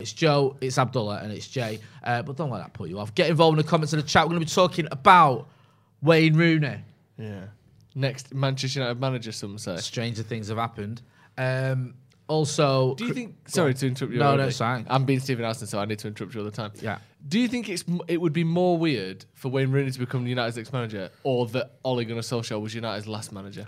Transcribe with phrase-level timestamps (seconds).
[0.00, 1.78] It's Joe, it's Abdullah, and it's Jay.
[2.02, 3.14] Uh, but don't let that put you off.
[3.14, 4.24] Get involved in the comments of the chat.
[4.24, 5.48] We're going to be talking about
[6.02, 6.78] Wayne Rooney.
[7.18, 7.44] Yeah.
[7.94, 9.76] Next Manchester United manager, some say.
[9.78, 11.02] Stranger things have happened.
[11.36, 11.94] Um,
[12.28, 13.34] also, Do you think?
[13.48, 14.20] Sorry to interrupt you.
[14.20, 14.48] No, no, already.
[14.50, 14.86] it's fine.
[14.88, 16.70] I'm being Stephen Howson, so I need to interrupt you all the time.
[16.80, 16.98] Yeah.
[17.26, 20.56] Do you think it's it would be more weird for Wayne Rooney to become United's
[20.56, 23.66] next manager, or that Ole Gunnar Solskjaer was United's last manager?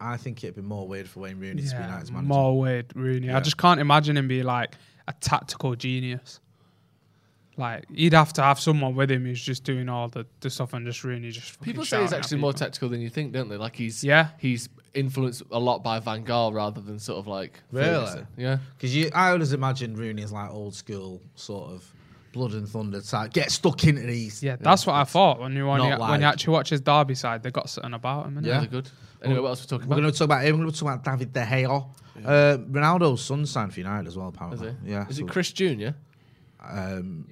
[0.00, 2.28] I think it'd be more weird for Wayne Rooney to be Yeah, United's manager.
[2.28, 3.28] more weird, Rooney.
[3.28, 3.36] Yeah.
[3.38, 4.74] I just can't imagine him be like
[5.08, 6.40] a tactical genius.
[7.58, 10.74] Like he'd have to have someone with him who's just doing all the, the stuff
[10.74, 11.58] and just Rooney just.
[11.62, 13.56] People say he's actually more tactical than you think, don't they?
[13.56, 14.28] Like he's Yeah.
[14.38, 17.86] he's influenced a lot by Van Gaal rather than sort of like Really?
[17.88, 18.26] Ferguson.
[18.36, 18.58] Yeah.
[18.76, 21.90] Because you, I always imagine Rooney as like old school sort of
[22.36, 23.32] blood and thunder type.
[23.32, 24.42] Get stuck into these.
[24.42, 26.80] Yeah, that's what I thought when you when you, Not when you actually watch his
[26.80, 27.42] Derby side.
[27.42, 28.38] They got something about him.
[28.44, 28.60] Yeah.
[28.60, 28.88] They're good.
[29.22, 29.96] Anyway, what else are we talking about?
[29.96, 30.02] We're about?
[30.02, 30.56] going to talk about him.
[30.58, 31.88] We're going to talk about David De Gea.
[32.24, 34.68] Uh, Ronaldo's son signed for United as well, Is apparently.
[34.68, 34.74] it?
[34.84, 35.08] Yeah.
[35.08, 35.94] Is so- it Chris Junior?
[36.62, 37.26] Um,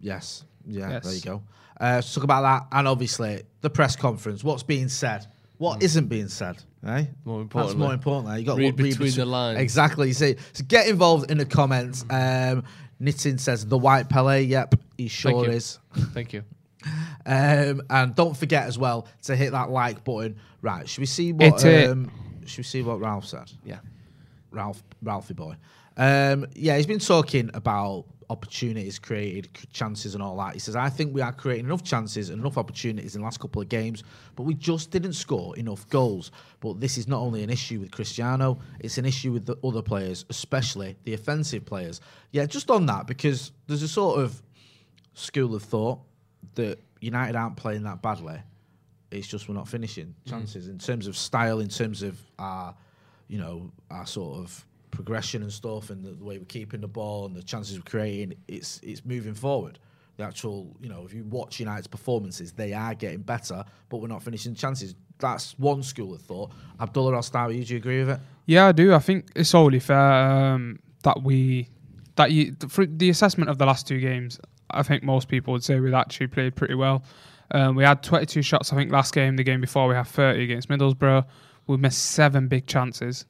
[0.00, 0.44] yes.
[0.66, 1.04] Yeah, Yes.
[1.04, 1.42] there you go.
[1.80, 2.76] Uh, let's talk about that.
[2.76, 4.42] And obviously, the press conference.
[4.44, 5.26] What's being said?
[5.58, 5.98] What Hmm.
[6.00, 6.62] not being said?
[6.86, 7.06] Eh?
[7.24, 7.50] More important.
[7.52, 7.78] That's importantly.
[7.78, 8.38] more important.
[8.40, 9.58] You got to Read between the lines.
[9.58, 10.08] Exactly.
[10.08, 12.04] You see, so get involved in the comments.
[12.10, 12.64] Um,
[13.00, 14.42] Nitin says the white Pele.
[14.42, 15.52] Yep, he sure you.
[15.52, 15.78] is.
[16.12, 16.44] Thank you.
[17.26, 20.36] Um, and don't forget as well to hit that like button.
[20.62, 20.88] Right?
[20.88, 21.62] Should we see what?
[21.62, 22.10] Um,
[22.46, 23.52] should we see what Ralf said?
[23.62, 23.80] Yeah.
[24.50, 25.56] Ralf, Ralphie boy.
[25.98, 30.52] Um, yeah, he's been talking about opportunities created, chances, and all that.
[30.52, 33.40] He says, I think we are creating enough chances and enough opportunities in the last
[33.40, 34.04] couple of games,
[34.36, 36.30] but we just didn't score enough goals.
[36.60, 39.82] But this is not only an issue with Cristiano, it's an issue with the other
[39.82, 42.00] players, especially the offensive players.
[42.32, 44.42] Yeah, just on that, because there's a sort of
[45.14, 46.00] school of thought
[46.54, 48.38] that United aren't playing that badly.
[49.10, 50.30] It's just we're not finishing mm-hmm.
[50.30, 52.74] chances in terms of style, in terms of our,
[53.26, 56.88] you know, our sort of progression and stuff, and the, the way we're keeping the
[56.88, 58.34] ball and the chances we're creating.
[58.46, 59.78] It's it's moving forward.
[60.16, 64.08] The actual, you know, if you watch United's performances, they are getting better, but we're
[64.08, 64.94] not finishing chances.
[65.18, 66.52] That's one school of thought.
[66.80, 67.64] Abdullah, I'll start with you.
[67.64, 68.20] Do you agree with it?
[68.46, 68.94] Yeah, I do.
[68.94, 71.68] I think it's only fair um, that we
[72.16, 74.40] that you the assessment of the last two games.
[74.70, 77.02] I think most people would say we've actually played pretty well.
[77.50, 78.72] Um, we had 22 shots.
[78.72, 81.24] I think last game, the game before, we had 30 against Middlesbrough.
[81.66, 83.26] We missed seven big chances,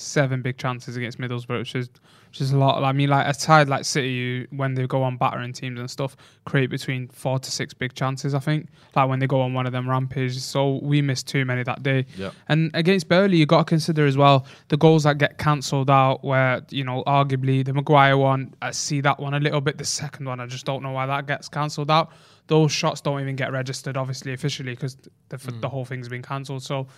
[0.00, 1.88] seven big chances against Middlesbrough, which is
[2.28, 2.82] which is a lot.
[2.84, 6.16] I mean, like a side like City, when they go on battering teams and stuff,
[6.44, 8.34] create between four to six big chances.
[8.34, 10.44] I think, like when they go on one of them rampages.
[10.44, 12.06] So we missed too many that day.
[12.16, 12.34] Yep.
[12.48, 16.24] And against Burnley, you got to consider as well the goals that get cancelled out.
[16.24, 19.78] Where you know, arguably the Maguire one, I see that one a little bit.
[19.78, 22.12] The second one, I just don't know why that gets cancelled out.
[22.46, 24.96] Those shots don't even get registered, obviously officially, because
[25.28, 25.64] the, the mm.
[25.64, 26.64] whole thing's been cancelled.
[26.64, 26.88] So,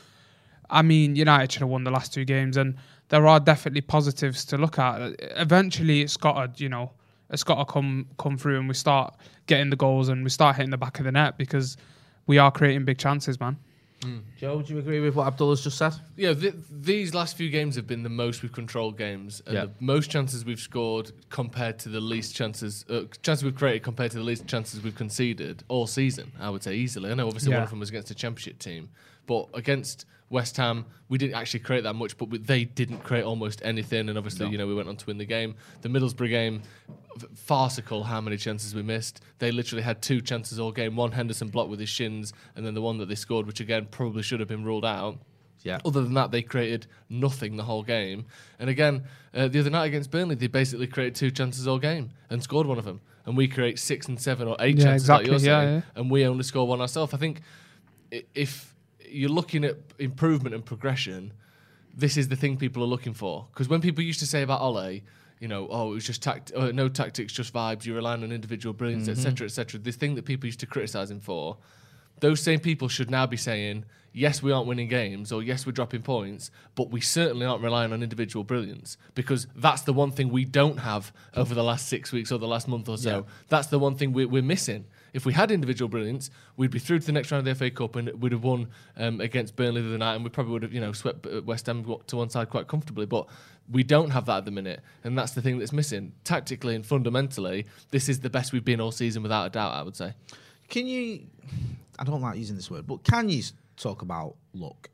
[0.72, 2.76] I mean, United should have won the last two games, and
[3.10, 5.14] there are definitely positives to look at.
[5.36, 6.92] Eventually, it's got to, you know,
[7.30, 9.14] it's got to come come through, and we start
[9.46, 11.76] getting the goals, and we start hitting the back of the net because
[12.26, 13.56] we are creating big chances, man.
[14.36, 15.94] Joe, do you agree with what Abdullah's just said?
[16.16, 19.64] Yeah, th- these last few games have been the most we've controlled games, and Yeah.
[19.66, 24.10] the most chances we've scored compared to the least chances uh, chances we've created compared
[24.12, 26.32] to the least chances we've conceded all season.
[26.40, 27.10] I would say easily.
[27.12, 28.88] I know obviously one of them was against a championship team,
[29.28, 33.22] but against West Ham we didn't actually create that much, but we, they didn't create
[33.22, 35.54] almost anything, and obviously you know we went on to win the game.
[35.82, 36.62] The Middlesbrough game,
[37.34, 39.20] farcical how many chances we missed.
[39.38, 40.96] They literally had two chances all game.
[40.96, 43.88] One Henderson blocked with his shins, and then the one that they scored, which again
[43.90, 45.18] probably should have been ruled out.
[45.64, 45.80] Yeah.
[45.84, 48.24] Other than that, they created nothing the whole game.
[48.58, 49.04] And again,
[49.34, 52.66] uh, the other night against Burnley, they basically created two chances all game and scored
[52.66, 53.00] one of them.
[53.26, 55.74] And we create six and seven or eight Yeah, chances like you're exactly, yeah, saying,
[55.94, 56.00] yeah.
[56.00, 57.14] and we only score one ourselves.
[57.14, 57.42] I think
[58.34, 58.71] if
[59.12, 61.32] you're looking at improvement and progression,
[61.94, 63.46] this is the thing people are looking for.
[63.52, 65.00] Because when people used to say about Ole,
[65.40, 67.84] you know, oh, it was just tact- uh, no tactics, just vibes.
[67.84, 69.18] You're relying on individual brilliance, Mm-hmm.
[69.26, 69.80] etc., etc.
[69.80, 71.56] This thing that people used to criticize him for,
[72.20, 75.72] those same people should now be saying, yes, we aren't winning games, or yes, we're
[75.72, 80.28] dropping points, but we certainly aren't relying on individual brilliance because that's the one thing
[80.28, 83.10] we don't have over the last six weeks or the last month or so.
[83.10, 83.22] Yeah.
[83.48, 87.00] That's the one thing we, we're missing If we had individual brilliance, we'd be through
[87.00, 89.82] to the next round of the FA Cup and we'd have won um, against Burnley
[89.82, 92.16] the other night, and we probably would have, you know, swept uh, West Ham to
[92.16, 93.04] one side quite comfortably.
[93.06, 93.26] But
[93.70, 96.12] we don't have that at the minute, and that's the thing that's missing.
[96.24, 99.74] Tactically and fundamentally, this is the best we've been all season, without a doubt.
[99.74, 100.14] I would say.
[100.68, 101.26] Can you?
[101.98, 103.42] I don't like using this word, but can you
[103.76, 104.88] talk about luck?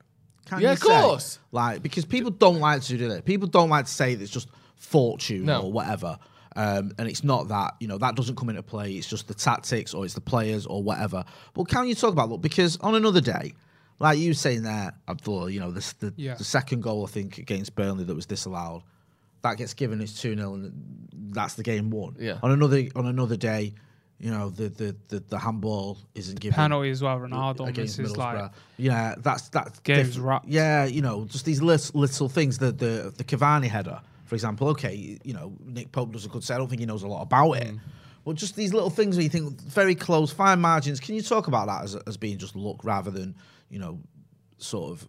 [0.46, 1.38] Can Yeah, you of say, course.
[1.52, 3.24] Like because people don't like to do that.
[3.24, 5.62] People don't like to say that it's just fortune No.
[5.62, 6.18] or whatever.
[6.56, 8.92] Um, and it's not that you know that doesn't come into play.
[8.92, 11.24] It's just the tactics or it's the players or whatever.
[11.54, 12.40] But can you talk about luck?
[12.40, 13.52] Because on another day,
[14.00, 16.34] like you saying there, Abdullah, you know this, the Yeah.
[16.34, 18.82] the second goal I think against Burnley that was disallowed,
[19.42, 20.72] that gets given it's two 0 and
[21.32, 22.16] that's the game won.
[22.18, 22.38] Yeah.
[22.42, 23.74] On another on another day,
[24.18, 27.18] you know the the the, the handball isn't given Penalty as well.
[27.18, 28.52] Ronaldo against misses like Middlesbrough.
[28.78, 30.26] yeah, that's that's Game's different.
[30.26, 30.48] wrapped.
[30.48, 32.58] Yeah, you know, just these little, little things.
[32.58, 34.68] The the the Cavani header, for example.
[34.68, 36.54] Okay, you know, Nick Pope does a good set.
[36.54, 37.68] I don't think he knows a lot about it.
[37.68, 37.80] Mm.
[38.24, 41.00] But just these little things where you think very close, fine margins.
[41.00, 43.34] Can you talk about that as, as being just luck rather than
[43.70, 43.98] you know,
[44.58, 45.08] sort of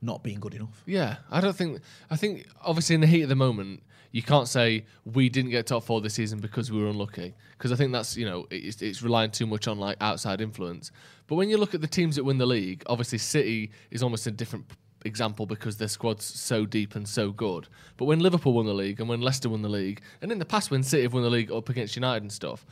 [0.00, 0.82] not being good enough?
[0.86, 1.80] Yeah, I don't think.
[2.10, 5.66] I think obviously in the heat of the moment, you can't say we didn't get
[5.66, 7.34] top four this season because we were unlucky.
[7.56, 10.90] Because I think that's you know it's, it's relying too much on like outside influence.
[11.26, 14.26] But when you look at the teams that win the league, obviously City is almost
[14.26, 14.66] a different
[15.04, 17.68] example because their squad's so deep and so good.
[17.96, 20.44] But when Liverpool won the league and when Leicester won the league, and in the
[20.44, 22.64] past when City have won the league up against United and stuff.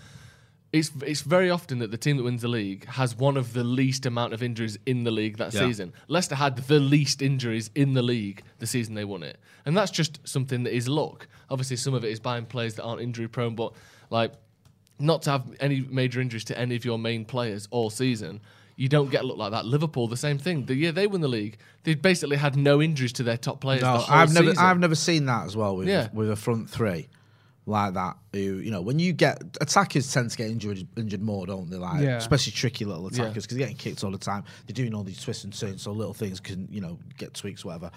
[0.72, 3.64] It's it's very often that the team that wins the league has one of the
[3.64, 5.66] least amount of injuries in the league that Yeah.
[5.66, 5.92] season.
[6.06, 9.90] Leicester had the least injuries in the league the season they won it, and that's
[9.90, 11.26] just something that is luck.
[11.50, 13.72] Obviously, some of it is buying players that aren't injury prone, but
[14.10, 14.32] like
[15.00, 18.40] not to have any major injuries to any of your main players all season.
[18.80, 19.66] You don't get luck like that.
[19.66, 20.64] Liverpool, the same thing.
[20.64, 23.82] The year they won the league, they basically had no injuries to their top players.
[23.82, 24.64] the No, whole I've never season.
[24.64, 26.08] I've never seen that as well with Yeah.
[26.14, 27.08] with a front three
[27.66, 28.16] like that.
[28.32, 31.76] Who you know when you get attackers tend to get injured injured more, don't they?
[31.76, 32.16] Like Yeah.
[32.16, 34.44] especially tricky little attackers because they're getting kicked all the time.
[34.66, 37.62] They're doing all these twists and turns, so little things can you know get tweaks,
[37.66, 37.90] whatever.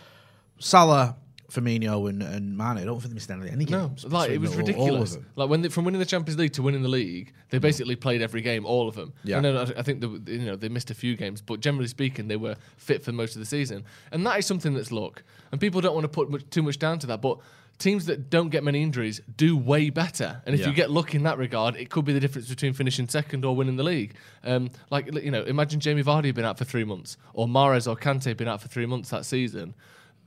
[0.60, 1.16] Salah,
[1.54, 2.78] Firmino, and and Mane.
[2.78, 4.06] I don't think they missed any any No, games.
[4.06, 5.16] like it between was all- all of ridiculous.
[5.16, 5.26] them.
[5.36, 8.22] like when they, from winning the Champions League to winning the league, they basically played
[8.22, 9.14] every game, all of them.
[9.24, 9.38] Yeah.
[9.38, 11.88] And then I, I think the, you know they missed a few games, but generally
[11.88, 13.84] speaking, they were fit for most of the season.
[14.12, 15.24] And that is something that's luck.
[15.52, 17.38] And people don't want to put much, too much down to that, but
[17.80, 20.42] teams that don't get many injuries do way better.
[20.46, 20.68] And if Yeah.
[20.70, 23.56] you get luck in that regard, it could be the difference between finishing second or
[23.56, 24.14] winning the league.
[24.44, 27.88] Um, like you know, imagine Jamie Vardy had been out for three months, or Mahrez
[27.90, 29.74] or Kante had been out for three months that season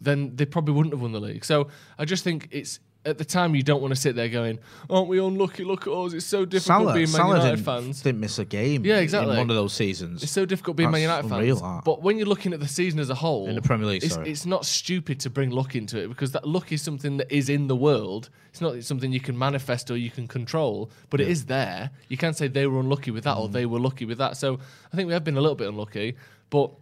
[0.01, 1.45] then they probably wouldn't have won the league.
[1.45, 4.59] So I just think it's at the time you don't want to sit there going,
[4.91, 5.63] "Aren't we unlucky?
[5.63, 6.13] Look at us!
[6.13, 8.03] It's so difficult Salah, being Man Salah United didn't, fans.
[8.03, 8.85] didn't miss a game.
[8.85, 9.31] Yeah, exactly.
[9.35, 10.25] In one of those seasons.
[10.25, 11.77] It's so difficult being Man United unreal, fans.
[11.79, 11.85] that.
[11.85, 14.15] But when you're looking at the season as a whole, In the Premier League, it's,
[14.15, 14.29] sorry.
[14.29, 17.49] it's not stupid to bring luck into it because that luck is something that is
[17.49, 18.29] in the world.
[18.51, 21.91] It's not something you can manifest or you can control, but it is there.
[22.09, 23.53] You can't say they were unlucky with that or Mm.
[23.53, 24.37] they were lucky with that.
[24.37, 24.59] So
[24.93, 26.17] I think we have been a little bit unlucky,
[26.51, 26.73] but.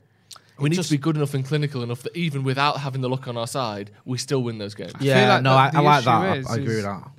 [0.58, 3.08] We need just- to be good enough and clinical enough that even without having the
[3.08, 4.92] luck on our side, we still win those games.
[5.00, 6.50] yeah, like no, the- I, the I like issue that.
[6.50, 7.10] I- I, agree with that.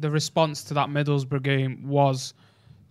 [0.00, 2.32] the response to that Middlesbrough game was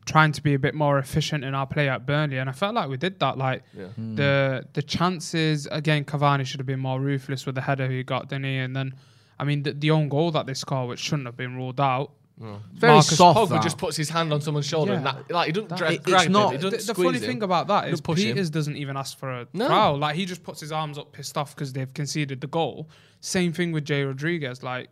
[0.05, 2.75] trying to be a bit more efficient in our play at Burnley, and I felt
[2.75, 3.37] like we did that.
[3.37, 3.85] Like Yeah.
[3.87, 4.15] Hmm.
[4.15, 8.29] the the chances again, Cavani should have been more ruthless with the header he got,
[8.29, 8.57] didn't he?
[8.57, 8.93] And then,
[9.39, 12.11] I mean, the, the own goal that they scored, which shouldn't have been ruled out.
[12.37, 13.39] Very Marcus soft.
[13.39, 13.63] Pogba that.
[13.63, 15.95] just puts his hand on someone's shoulder and that, like he doesn't That- drag, It-
[16.01, 17.23] it's drag not- him, he The, doesn't the funny him.
[17.23, 18.25] thing about that is Don't him.
[18.33, 19.67] Peters doesn't even ask for a No.
[19.69, 19.97] foul.
[19.97, 22.89] Like he just puts his arms up, pissed off because they've conceded the goal.
[23.21, 24.63] Same thing with Jay Rodriguez.
[24.63, 24.89] Like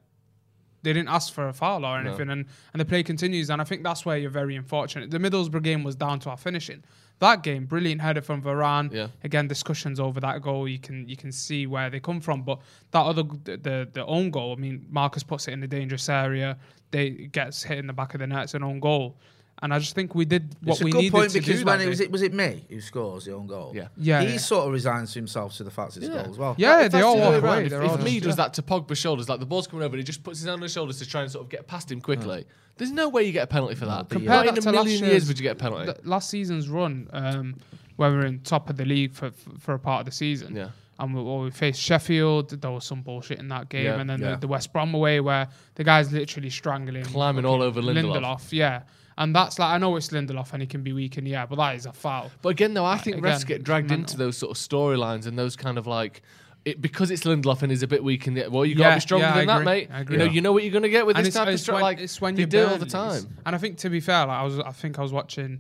[0.84, 3.50] they didn't ask for a foul or anything, and and the play continues.
[3.50, 5.12] And I think that's where you're very unfortunate.
[5.12, 6.84] The Middlesbrough game was down to our finishing.
[7.20, 8.92] That game, brilliant header from Varane.
[8.92, 9.08] Yeah.
[9.24, 10.68] Again, discussions over that goal.
[10.68, 12.60] You can you can see where they come from, but
[12.92, 14.54] that other the the, the own goal.
[14.54, 16.58] I mean, Marcus puts it in the dangerous area.
[16.92, 18.44] They gets hit in the back of the net.
[18.44, 19.18] It's an own goal.
[19.62, 21.60] And I just think we did what It's a we good needed point to because
[21.60, 21.66] do.
[21.66, 22.04] when that it was day.
[22.06, 23.72] it was it Mee who scores the own goal.
[23.74, 23.88] Yeah.
[23.96, 24.38] Yeah, he yeah.
[24.38, 26.16] sort of resigns himself to the fact it's Yeah.
[26.24, 26.56] goal as well.
[26.58, 27.66] Yeah, If they all the walk way away.
[27.68, 28.44] If, if Mee just- does yeah.
[28.46, 30.56] that to Pogba's shoulders, like the ball's coming over and he just puts his hand
[30.58, 32.46] on his shoulders to try and sort of get past him quickly.
[32.78, 34.10] There's no way you get a penalty for that.
[34.10, 35.94] Compare Not in to a million year's- years would you get a penalty.
[36.04, 37.56] last season's run, um,
[37.96, 40.12] where we were in top of the league for for, for a part of the
[40.12, 40.56] season.
[40.58, 40.70] Yeah.
[41.00, 42.50] And we, well, we faced Sheffield.
[42.62, 44.32] There was some bullshit in that game, Yeah, and then yeah.
[44.32, 48.52] the, the West Brom away where the guy's literally strangling, Climbing all over Lindelof.
[48.52, 48.82] Yeah,
[49.18, 51.48] and that's like I know it's Lindelof and he can be weak in the air,
[51.48, 52.32] but that is a foul.
[52.42, 54.04] But again, though, I think again, refs get dragged mental.
[54.04, 56.22] into those sort of storylines and those kind of like.
[56.66, 58.96] It, because it's Lindelof and he's a bit weak in the well, you got to
[58.96, 59.90] be stronger yeah, than that, mate.
[60.10, 61.56] You know, you know what you're going to get with and this it's, type of
[61.56, 63.36] it's stri- when, like it's when you do it all the time.
[63.46, 65.60] And I think to be fair, like I was, I think I was watching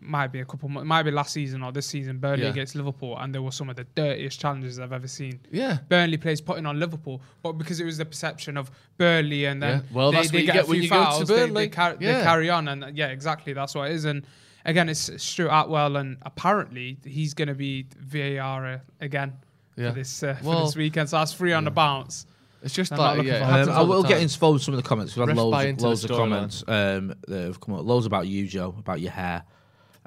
[0.00, 2.50] might be a couple, mo- might be last season or this season, Burnley Yeah.
[2.50, 5.40] against Liverpool, and there were some of the dirtiest challenges I've ever seen.
[5.50, 5.78] Yeah.
[5.88, 9.78] Burnley plays putting on Liverpool, but because it was the perception of Burnley, and then
[9.78, 9.82] Yeah.
[9.96, 11.28] Well, they, that's they what you get, get a when few you go to fouls,
[11.28, 11.68] they- They, Burnley.
[11.68, 14.04] car- they carry on, and yeah, exactly, that's what it is.
[14.04, 14.26] And
[14.64, 19.32] again, it's Stuart Atwell, and apparently he's going to be VAR again
[19.76, 19.90] Yeah.
[19.90, 21.08] for this uh, for this weekend.
[21.08, 22.26] So that's free on the bounce.
[22.62, 23.72] It's just I'm not like looking yeah, for it that.
[23.72, 24.22] Um, I will get time.
[24.22, 25.14] into some of the comments.
[25.14, 27.84] We've had Ref loads, loads of comments um, that have come up.
[27.84, 29.44] Loads about you, Joe, about your hair.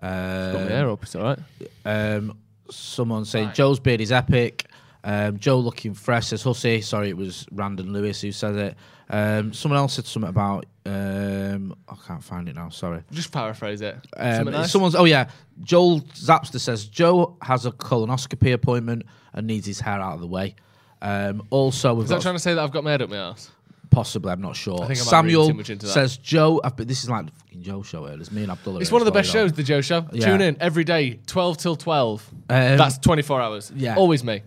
[0.02, 1.04] Got Um, my hair up.
[1.04, 1.40] It's all right.
[1.86, 2.38] um,
[2.70, 4.66] someone saying Joe's beard is epic.
[5.04, 6.82] Um, Joe looking fresh says Hussey.
[6.82, 8.76] Sorry, it was Randon Lewis who said it.
[9.10, 10.66] Um, someone else said something about.
[10.86, 12.70] Um, I can't find it now.
[12.70, 13.02] Sorry.
[13.12, 13.96] Just paraphrase it.
[14.18, 14.72] Um, nice?
[14.72, 14.96] Someone's.
[14.96, 15.30] Oh yeah,
[15.62, 19.04] Joel Zapster says Joe has a colonoscopy appointment
[19.34, 20.56] and needs his hair out of the way.
[21.02, 23.18] Um, also, we've Is that trying to say that I've got my head up my
[23.18, 23.52] ass?
[23.90, 24.32] Possibly.
[24.32, 24.82] I'm not sure.
[24.84, 25.92] I think I might be reading Samuel too much into that.
[25.92, 26.62] says Joe.
[26.64, 28.06] I've been, this is like the fucking Joe show.
[28.06, 28.18] Here.
[28.20, 28.80] It's me and Abdullah.
[28.82, 29.42] It's one of the best know.
[29.42, 30.06] shows, the Joe Show.
[30.12, 30.26] Yeah.
[30.28, 32.30] Tune in every day, 12 till 12.
[32.32, 33.72] Um, That's 24 hours.
[33.76, 33.96] yeah.
[33.96, 34.42] Always me.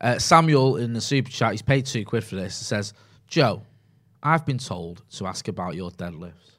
[0.00, 2.54] Uh, Samuel in the super chat, he's paid two quid for this.
[2.54, 2.92] Says,
[3.26, 3.62] Joe,
[4.22, 6.51] I've been told to ask about your deadlifts.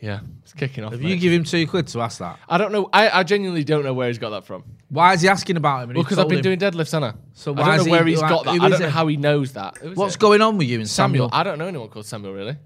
[0.00, 0.92] Yeah, it's kicking off.
[0.92, 1.10] Have mate.
[1.10, 2.38] you give him two quid to ask that?
[2.48, 2.90] I don't know.
[2.92, 4.62] I, I genuinely don't know where he's got that from.
[4.90, 5.90] Why is he asking about him?
[5.90, 6.42] and Well, because I've been him?
[6.42, 7.16] doing deadlifts, Anna.
[7.32, 8.50] So I why don't is know he- where he's why- got that.
[8.50, 8.92] I don't know it?
[8.92, 9.78] how he knows that.
[9.94, 10.20] What's it?
[10.20, 11.30] going on with you and Samuel?
[11.30, 11.40] Samuel?
[11.40, 12.56] I don't know anyone called Samuel really.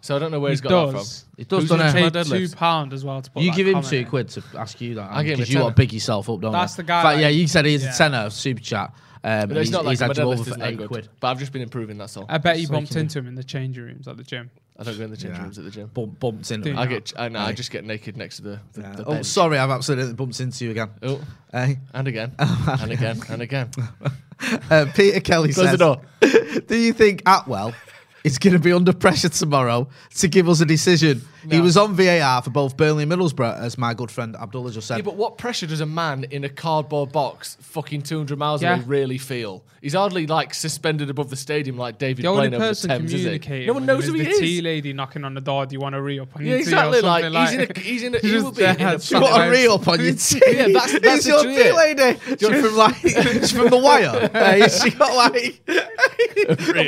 [0.00, 1.22] So I don't know where He he's got does.
[1.24, 2.02] that He does, Who's don't gonna he?
[2.04, 4.06] my Paid two pound as well to put You give him two in.
[4.06, 5.10] quid to ask you that.
[5.10, 5.86] I give because you want to tenner.
[5.86, 6.58] big yourself up, don't you?
[6.58, 6.76] That's you?
[6.84, 7.94] the guy In fact, yeah, you said he's yeah.
[7.94, 8.92] a tenner super chat.
[9.24, 9.52] Um, and.
[9.52, 10.88] It's he's, not like he's my had you over for eight good.
[10.88, 11.08] quid.
[11.20, 11.98] But I've just been improving.
[11.98, 12.26] That's all.
[12.28, 14.50] I bet you So bumped into him in the changing rooms at the gym.
[14.80, 15.42] I don't go in the change Yeah.
[15.42, 15.90] rooms at the gym.
[15.92, 16.78] Bump, bumped into Dude.
[16.78, 16.88] I him.
[16.90, 17.12] get.
[17.16, 17.40] I know.
[17.40, 17.52] I Aye.
[17.52, 18.60] just get naked next to the.
[18.74, 18.92] the, Yeah.
[18.92, 19.26] the Oh, bench.
[19.26, 20.90] sorry, I've absolutely bumped into you again.
[21.02, 21.20] Oh,
[21.50, 23.70] Hey, and again, and again, and again.
[24.70, 26.00] uh, Peter Kelly Close says, the door.
[26.68, 27.74] "Do you think Atwell
[28.22, 31.22] is going to be under pressure tomorrow to give us a decision?
[31.50, 34.86] He was on VAR for both Burnley and Middlesbrough, as my good friend Abdullah just
[34.88, 34.96] said.
[34.96, 38.74] Yeah, but what pressure does a man in a cardboard box, fucking 200 miles Yeah.
[38.76, 39.64] away, really feel?
[39.80, 42.90] He's hardly like suspended above the stadium like David The only Blaine over the person
[42.90, 43.18] Thames, is he?
[43.24, 45.66] communicating No one knows him who is he the tea lady knocking on the door.
[45.66, 47.00] Do you want to re up on Yeah, your exactly.
[47.00, 48.76] tea or Like something he's in a, he's in a, he Just will be in
[48.76, 50.40] there, a She got a Sometimes- re up on your tea.
[50.48, 51.74] Yeah, that's- that's your tea it.
[51.76, 52.18] lady?
[52.40, 54.28] She's from like she's from the wire.
[54.32, 55.62] Hey, she got like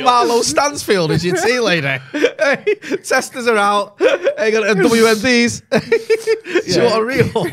[0.05, 1.87] Marlo Stanfield is your tea lady.
[2.13, 2.75] Hey,
[3.05, 3.97] testers are out.
[4.37, 5.63] Hey, got a WMDs.
[6.65, 6.89] she Yeah.
[6.89, 7.47] got a real.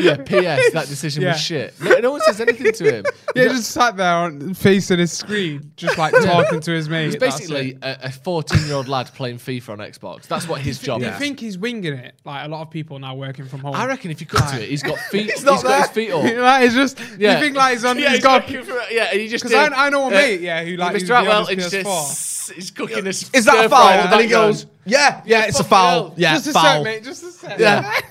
[0.00, 0.72] Yeah, P.S.
[0.74, 1.32] That decision Yeah.
[1.32, 1.74] was shit.
[1.80, 3.04] No, no one says anything to him.
[3.34, 7.04] Yeah, just sat there on, facing his screen, just like talking to his mate.
[7.06, 7.78] He's that's basically it.
[7.82, 10.22] a 14 year old lad playing FIFA on Xbox.
[10.26, 11.06] That's what his job is.
[11.08, 11.18] You is.
[11.18, 12.14] think he's winging it?
[12.24, 13.74] Like a lot of people now working from home.
[13.76, 15.30] I reckon if you cut to it, he's got feet.
[15.32, 15.94] He's not he's got his there.
[16.06, 16.42] feet up.
[16.42, 17.34] right, it's just Yeah.
[17.34, 17.98] you think like he's on.
[17.98, 20.06] Yeah, he's got working for- yeah, and he just because did- I, I know a
[20.06, 20.94] uh, mate, yeah, who like Mr.
[20.94, 21.82] used to be on Atwell, his it's PS4.
[21.82, 23.30] just he's cooking his.
[23.32, 23.86] Is that a foul?
[23.86, 24.52] fry in And he background.
[24.52, 25.90] goes, yeah, yeah, it's a foul.
[26.08, 26.14] hell.
[26.16, 26.62] Yeah, just a foul.
[26.64, 27.04] sec, mate.
[27.04, 27.58] Just a sec.
[27.58, 28.00] Yeah.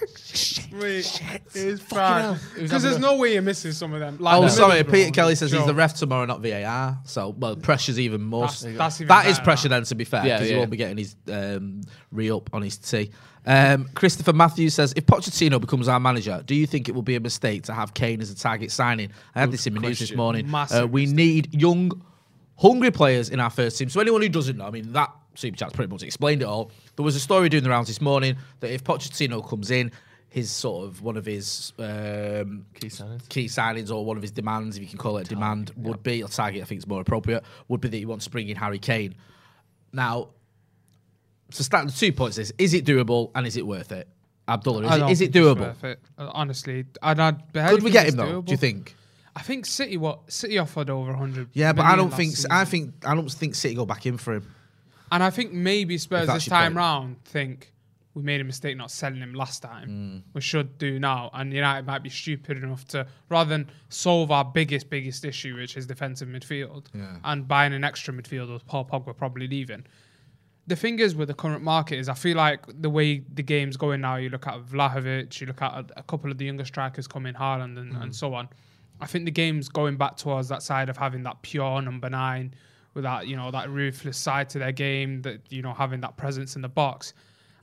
[0.73, 1.21] Wait,
[1.55, 2.35] it's Fucking hell.
[2.35, 2.39] fine.
[2.55, 4.17] He was Because there's no way you're missing some of them.
[4.19, 4.83] Like Oh, the sorry.
[4.83, 6.97] Peter one, Kelly says he's the ref tomorrow, not VAR.
[7.05, 8.45] So, well, pressure's even more.
[8.47, 9.75] That's, that's even That is pressure that.
[9.75, 12.61] then, to be fair, Yeah, because he won't be getting his um, re up on
[12.61, 13.09] his tea.
[13.45, 17.15] Um, Christopher Matthews says, if Pochettino becomes our manager, do you think it will be
[17.15, 19.09] a mistake to have Kane as a target signing?
[19.33, 20.53] I had this in my news this morning.
[20.53, 21.91] Uh, we need young,
[22.57, 23.89] hungry players in our first team.
[23.89, 26.71] So anyone who doesn't know, I mean, that super chat's pretty much explained it all.
[26.95, 29.91] There was a story doing the rounds this morning that if Pochettino comes in,
[30.29, 33.29] his sort of one of his um, Key signings.
[33.29, 36.03] key signings or one of his demands, if you can call it a demand, would
[36.03, 36.61] be a target.
[36.61, 37.43] I think it's more appropriate.
[37.69, 39.15] Would be that he wants to bring in Harry Kane.
[39.93, 40.29] Now,
[41.51, 44.07] to start the two points is: is it doable and is it worth it?
[44.49, 45.83] Abdullah, is it, is it doable?
[45.83, 45.99] it.
[46.17, 48.41] Honestly, I'd, I'd Could we get him though?
[48.41, 48.95] Do you think?
[49.37, 51.49] I think City what City offered over 100.
[51.53, 52.51] Yeah, but I don't think season.
[52.51, 54.53] I think I don't think City go back in for him.
[55.11, 56.75] and I think maybe Spurs this time point.
[56.77, 57.71] round think
[58.15, 59.87] we made a mistake not selling him last time.
[59.89, 60.33] Mm.
[60.33, 64.43] We should do now, and United might be stupid enough to rather than solve our
[64.43, 67.17] biggest biggest issue, which is defensive midfield, Yeah.
[67.23, 69.85] and buying an extra midfielder with Paul Pogba probably leaving.
[70.65, 73.77] The thing is with the current market is I feel like the way the game's
[73.77, 76.65] going now, you look at Vlahovic, you look at a, a couple of the younger
[76.65, 78.01] strikers coming, Haaland and, Mm.
[78.03, 78.49] and so on.
[79.01, 82.53] I think the game's going back towards that side of having that pure number nine
[82.93, 86.17] with that, you know, that ruthless side to their game, that, you know, having that
[86.17, 87.13] presence in the box.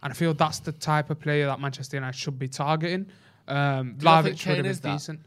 [0.02, 3.06] And I feel that's the type of player that Manchester United should be targeting.
[3.48, 5.20] Um, Do you not think Vlahovic would have been decent.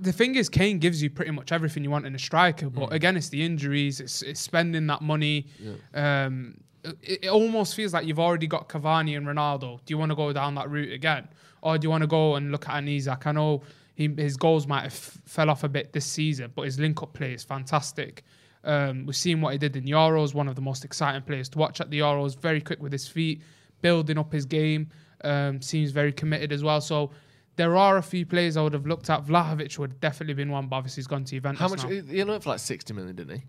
[0.00, 2.88] The thing is, Kane gives you pretty much everything you want in a striker, but
[2.90, 2.92] Mm.
[2.92, 5.46] again, it's the injuries, it's, it's spending that money.
[5.94, 9.78] Um, it, it almost feels like you've already got Cavani and Ronaldo.
[9.84, 11.28] Do you want to go down that route again,
[11.62, 13.26] or do you want to go and look at an Isak?
[13.26, 13.62] I know
[13.94, 17.12] he, his goals might have f- fell off a bit this season, but his link-up
[17.12, 18.24] play is fantastic.
[18.64, 21.58] Um, we've seen what he did in Euros, one of the most exciting players to
[21.58, 22.38] watch at the Euros.
[22.40, 23.42] Very quick with his feet,
[23.82, 24.88] building up his game.
[25.22, 26.80] um, seems very committed as well.
[26.82, 27.10] So
[27.56, 29.24] there are a few players I would have looked at.
[29.24, 31.82] Vlahovic would have definitely been one, but obviously he's gone to Juventus How much?
[31.84, 31.88] now.
[31.90, 33.44] You know, for like sixty million, didn't he?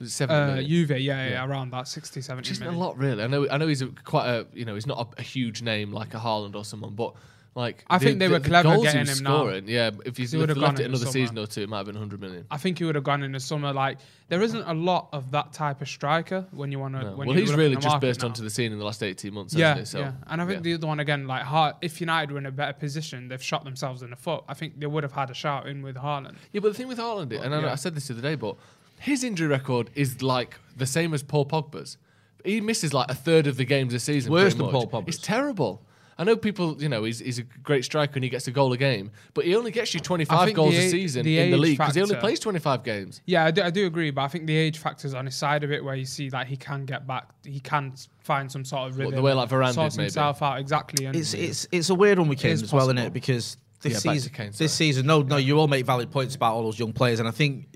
[0.00, 0.68] Was it seventy Uh, million?
[0.68, 1.46] Juve, yeah, yeah, Yeah.
[1.46, 3.22] around that 60, 70 Which isn't a lot, really.
[3.22, 3.46] I know.
[3.50, 4.46] I know he's a, quite a.
[4.54, 7.14] You know, he's not a, a huge name like a Haaland or someone, but
[7.54, 9.46] like I think they were clever goals he getting was him now.
[9.48, 11.86] Yeah, if he's He left, would've left it another season or two, it might have
[11.86, 12.46] been hundred million.
[12.50, 13.72] I think he would have gone in the summer.
[13.72, 17.02] Like there isn't a lot of that type of striker when you want to.
[17.02, 17.16] No.
[17.16, 18.28] Well, he's really just market burst now.
[18.28, 19.52] onto the scene in the last eighteen months.
[19.52, 19.90] Yeah, hasn't he?
[19.90, 20.62] So, yeah, and I think yeah.
[20.62, 23.64] the other one again, like Har- if United were in a better position, they've shot
[23.64, 24.44] themselves in the foot.
[24.48, 26.36] I think they would have had a shout in with Haaland.
[26.52, 27.72] Yeah, but the thing with Haaland, and I, know yeah.
[27.72, 28.56] I said this the other day, but
[29.00, 31.96] his injury record is like the same as Paul Pogba's.
[32.44, 34.32] He misses like a third of the games this season.
[34.32, 34.72] Worse than much.
[34.72, 35.16] Paul Pogba's.
[35.16, 35.82] It's terrible.
[36.20, 38.72] I know people, you know, he's, he's a great striker and he gets a goal
[38.74, 41.50] a game, but he only gets you 25 goals the a a- season the in
[41.50, 43.22] the league because he only plays 25 games.
[43.24, 45.34] Yeah, I do, I do agree, but I think the age factor is on his
[45.34, 48.52] side of it, where you see that he can get back, he can s- find
[48.52, 50.04] some sort of What, rhythm, the way like Varane sorts did, maybe.
[50.08, 51.06] himself out exactly.
[51.06, 53.12] And It's it's it's a weird one with Kane is as well, isn't it?
[53.14, 56.52] Because this Yeah, season, Kane, this season, no, no, you all make valid points about
[56.54, 57.66] all those young players, and I think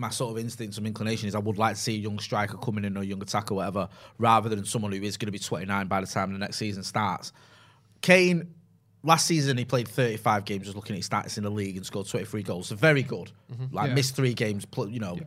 [0.00, 2.56] my sort of instinct, some inclination is I would like to see a young striker
[2.56, 3.88] coming in or a young attacker, whatever,
[4.18, 6.82] rather than someone who is going to be 29 by the time the next season
[6.82, 7.32] starts.
[8.00, 8.54] Kane,
[9.02, 11.84] last season he played 35 games, just looking at his stats in the league and
[11.84, 12.68] scored 23 goals.
[12.68, 13.30] So very good.
[13.52, 13.74] Mm-hmm.
[13.76, 13.94] Like Yeah.
[13.94, 15.18] missed three games, you know,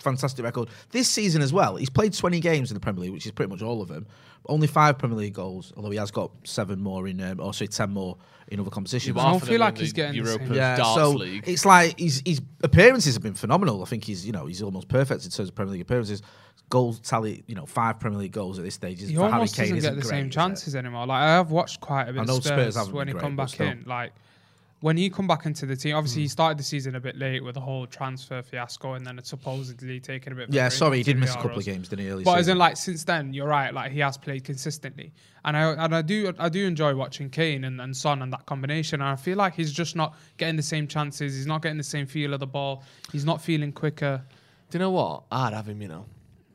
[0.00, 0.68] fantastic record.
[0.90, 3.50] This season as well, he's played 20 games in the Premier League, which is pretty
[3.50, 4.06] much all of them.
[4.46, 7.68] Only five Premier League goals, although he has got seven more in, um, or sorry,
[7.68, 8.16] 10 more
[8.48, 9.16] in other competitions.
[9.16, 11.44] I don't feel like he's getting the Europa Yeah, Darts so League.
[11.46, 13.82] it's like his his appearances have been phenomenal.
[13.82, 16.22] I think he's you know he's almost perfect in terms of Premier League appearances.
[16.70, 19.02] Goals tally, you know, five Premier League goals at this stage.
[19.02, 21.06] Is, he for Harry almost Kane doesn't get the great, same chances anymore.
[21.06, 23.22] Like I have watched quite a bit I of know Spurs, Spurs when he great,
[23.22, 23.66] come back still.
[23.66, 23.84] in.
[23.86, 24.12] Like
[24.80, 26.30] when he come back into the team, obviously he Hmm.
[26.32, 30.00] started the season a bit late with the whole transfer fiasco, and then it's supposedly
[30.00, 30.52] taken a bit.
[30.52, 32.10] Yeah, sorry, he did miss a couple of games, didn't he?
[32.10, 33.74] Early But as in, like since then, you're right.
[33.74, 35.12] Like he has played consistently,
[35.44, 38.46] and I and I do I do enjoy watching Kane and, and Son and that
[38.46, 39.00] combination.
[39.02, 41.34] And I feel like he's just not getting the same chances.
[41.36, 42.82] He's not getting the same feel of the ball.
[43.12, 44.22] He's not feeling quicker.
[44.70, 45.24] Do you know what?
[45.30, 46.06] I'd have him, you know.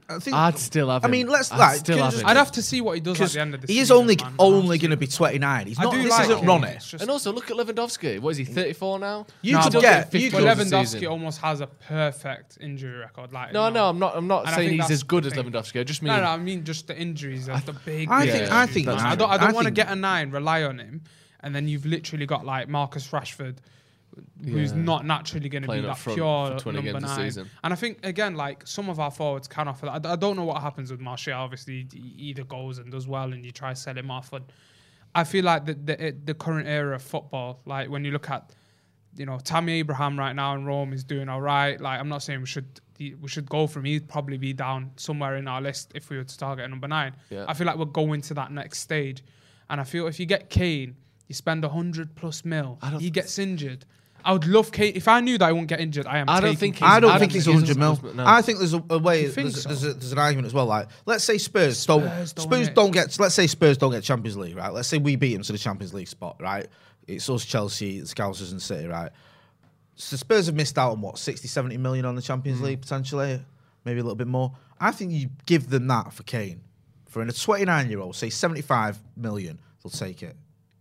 [0.07, 2.29] I think I'd still have I mean, let's I'd like still have just- him.
[2.29, 3.81] I'd have to see what he does at the end of the he season.
[3.83, 4.35] is only man.
[4.37, 5.65] only going to be 29.
[5.67, 5.93] He's I not.
[5.93, 6.45] do This like isn't him.
[6.47, 6.73] Ronnie.
[6.73, 8.19] Just- And also look at Lewandowski.
[8.19, 8.45] What is he?
[8.45, 9.25] 34 now?
[9.41, 10.11] You No, could but- get.
[10.11, 13.33] but You could, Lewandowski almost has a perfect injury record.
[13.33, 14.15] Like No, no, I'm not.
[14.15, 15.33] I'm not And saying he's as good as.
[15.33, 15.79] Lewandowski.
[15.79, 17.47] I just mean No, no, I mean just the injuries.
[17.47, 18.07] That's the big.
[18.11, 18.51] I think.
[18.51, 18.87] I think.
[18.87, 19.29] I don't.
[19.29, 21.01] I don't want to think- get a nine, rely on him,
[21.39, 23.55] and then you've literally got like Marcus Rashford,
[24.43, 24.77] who's Yeah.
[24.77, 27.31] not naturally going to be that pure for 20 number nine.
[27.63, 30.05] And I think again, like some of our forwards can offer that.
[30.05, 31.33] I, I don't know what happens with Martial.
[31.33, 34.31] Obviously, he either goes and does well, and you try to sell him off.
[34.33, 34.45] And
[35.13, 38.29] I feel like the the, it- the current era of football, like when you look
[38.29, 38.51] at,
[39.17, 41.79] you know, Tammy Abraham right now in Rome is doing all right.
[41.79, 43.85] Like I'm not saying we should we should go for him.
[43.85, 47.13] He'd probably be down somewhere in our list if we were to target number nine.
[47.29, 47.43] Yeah.
[47.47, 49.21] I feel like we're going to that next stage,
[49.69, 50.95] and I feel if you get Kane,
[51.27, 52.79] you spend a hundred plus mil.
[52.99, 53.85] He gets injured.
[54.25, 54.93] I would love Kane.
[54.95, 56.27] If I knew that I wouldn't get injured, I am.
[56.27, 56.89] I don't think Kane.
[56.89, 58.13] I don't I think don't he's think 100 mil.
[58.15, 58.25] no.
[58.25, 59.27] I think there's a, a way.
[59.27, 59.69] There's, so?
[59.69, 60.65] there's, a, there's an argument as well.
[60.65, 62.01] Like, let's say Spurs, don't.
[62.03, 63.19] Spurs don't Spurs don't get.
[63.19, 64.73] Let's say Spurs don't get Champions League, right?
[64.73, 66.67] Let's say we beat them to the Champions League spot, right?
[67.07, 69.11] It's us, Chelsea, it's Scousers, and City, right?
[69.95, 72.63] So Spurs have missed out on what 60, 70 million on the Champions Mm.
[72.63, 73.39] League potentially,
[73.85, 74.51] maybe a little bit more.
[74.79, 76.61] I think you give them that for Kane,
[77.07, 80.35] for in a 29 year old, say 75 million, they'll take it.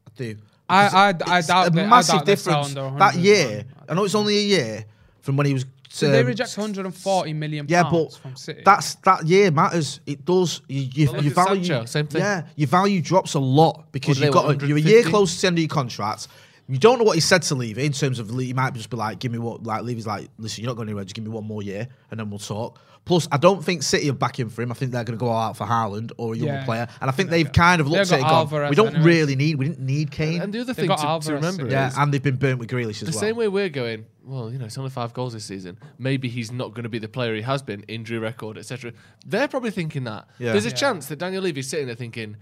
[0.07, 0.37] I do.
[0.69, 2.75] I- I- I doubt a massive doubt difference.
[2.75, 3.65] That year.
[3.89, 4.85] I know it's only a year
[5.21, 5.65] from when he was.
[5.97, 8.63] Did they reject 140 million yeah, pounds but from City?
[8.65, 10.01] that's that year matters.
[10.07, 10.61] It does.
[10.67, 12.21] You, you, Well, at value, Sancho, same thing.
[12.21, 15.37] Yeah, your value drops a lot because do you've got a, you're a year close
[15.37, 16.27] to the end of your contract.
[16.67, 17.77] You don't know what he said to leave.
[17.77, 19.97] In terms of, he might just be like, "Give me what." Like, leave.
[19.99, 21.05] He's like, "Listen, you're not going anywhere.
[21.05, 24.09] Just give me one more year, and then we'll talk." Plus, I don't think City
[24.09, 24.71] are backing for him.
[24.73, 26.65] I think they're going to go all out for Haaland or a younger Yeah.
[26.65, 28.71] player, and I think they've kind of They've looked at it got and gone, Alvarez
[28.71, 29.05] "We don't anyways.
[29.05, 29.57] really need.
[29.57, 31.99] We didn't need Kane." And the other They've thing got to, to remember yeah, is
[31.99, 33.21] and they've been burnt with Grealish as the well.
[33.21, 34.07] same way we're going.
[34.25, 35.77] Well, you know, it's only five goals this season.
[35.99, 38.93] Maybe he's not going to be the player he has been, injury record, etc.
[39.27, 40.27] They're probably thinking that.
[40.39, 40.53] Yeah.
[40.53, 40.75] There's a Yeah.
[40.77, 42.37] chance that Daniel Levy's sitting there thinking.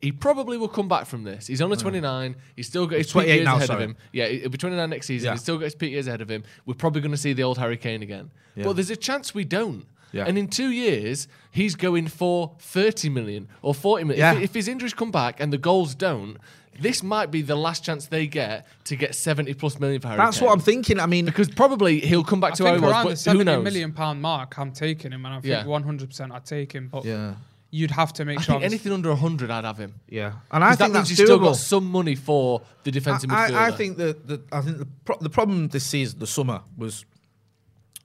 [0.00, 1.46] He probably will come back from this.
[1.46, 1.80] He's only uh.
[1.80, 2.36] 29.
[2.56, 3.84] He's still got his peak 28 years now, ahead sorry.
[3.84, 3.96] of him.
[4.12, 5.26] Yeah, he'll be 29 next season.
[5.26, 5.32] Yeah.
[5.32, 6.42] He's still got his peak years ahead of him.
[6.64, 8.30] We're probably going to see the old Harry Kane again.
[8.56, 8.64] Yeah.
[8.64, 9.84] But there's a chance we don't.
[10.12, 10.24] Yeah.
[10.26, 14.18] And in two years, he's going for 30 million or 40 million.
[14.20, 14.32] Yeah.
[14.38, 16.38] If, if his injuries come back and the goals don't,
[16.80, 20.18] this might be the last chance they get to get 70 plus million for Harry
[20.18, 20.46] That's Kane.
[20.46, 20.98] what I'm thinking.
[20.98, 23.08] I mean, Because probably he'll come back I to how think he was, around the
[23.10, 23.64] but who 70 knows?
[23.64, 25.64] million pound mark, I'm taking him, and I think Yeah.
[25.64, 26.88] 100% I'd take him.
[26.88, 27.34] But yeah,
[27.70, 28.54] you'd have to make I sure.
[28.54, 29.94] think anything under 100, I'd have him.
[30.08, 31.44] yeah, and I 'Cause that think means that's you've still doable.
[31.44, 33.52] got some money for the defensive midfielder.
[33.54, 36.62] I, I think that the I think the, pro- the problem this season, the summer,
[36.76, 37.04] was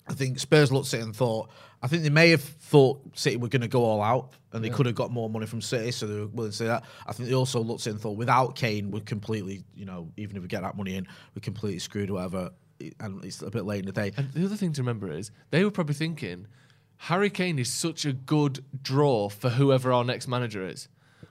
[0.07, 1.49] I think Spurs looked at it and thought.
[1.81, 4.69] I think they may have thought City were going to go all out, and they
[4.69, 6.83] could have got more money from City, so they were willing to say that.
[7.05, 10.09] I think they also looked at it and thought, without Kane, we're completely, you know,
[10.17, 12.51] even if we get that money in, we're completely screwed, or whatever.
[12.99, 14.11] And it's a bit late in the day.
[14.17, 16.47] And the other thing to remember is they were probably thinking
[16.97, 20.87] Harry Kane is such a good draw for whoever our next manager is.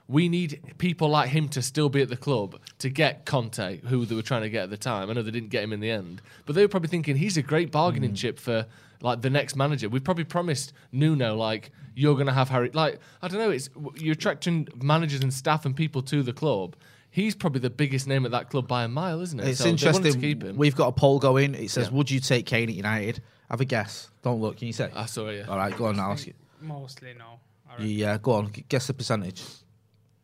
[0.07, 4.05] We need people like him to still be at the club to get Conte, who
[4.05, 5.09] they were trying to get at the time.
[5.09, 7.37] I know they didn't get him in the end, but they were probably thinking he's
[7.37, 8.17] a great bargaining mm.
[8.17, 8.67] chip for
[9.01, 9.89] like the next manager.
[9.89, 12.69] We probably promised Nuno like you're going to have Harry.
[12.71, 16.75] Like I don't know, it's you're attracting managers and staff and people to the club.
[17.09, 19.47] He's probably the biggest name at that club by a mile, isn't it?
[19.47, 20.11] It's So interesting.
[20.11, 20.57] to keep him.
[20.57, 21.55] We've got a poll going.
[21.55, 21.93] It says, Yeah.
[21.93, 24.09] "Would you take Kane at United?" Have a guess.
[24.23, 24.57] Don't look.
[24.57, 24.89] Can you say?
[24.95, 25.47] I saw it.
[25.47, 25.99] All right, go on.
[25.99, 26.33] I'll ask you.
[26.61, 27.39] Mostly no.
[27.69, 27.87] I, reckon.
[27.89, 28.51] Yeah, go on.
[28.69, 29.43] Guess the percentage.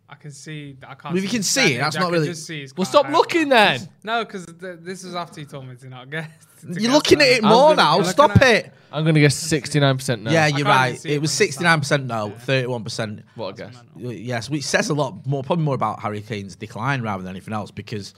[0.10, 0.75] I can see.
[0.84, 1.05] I can't.
[1.13, 3.47] Well, if you can see it, that's not really- Just see his Well, stop looking
[3.47, 3.88] then.
[4.03, 6.27] No, because th- this was after you told me to not guess.
[6.62, 7.38] to You're guess looking at that.
[7.38, 7.97] it I'm more gonna- now.
[7.99, 8.73] I'm Stop at- it.
[8.91, 10.31] I'm going to guess 69% now.
[10.31, 10.99] Yeah, you're can't right.
[10.99, 13.75] see it It was from the 69 percent no, 31 percent What a guess.
[13.95, 14.49] yes.
[14.49, 17.71] Which says a lot more, probably more about Harry Kane's decline rather than anything else.
[17.71, 18.13] Because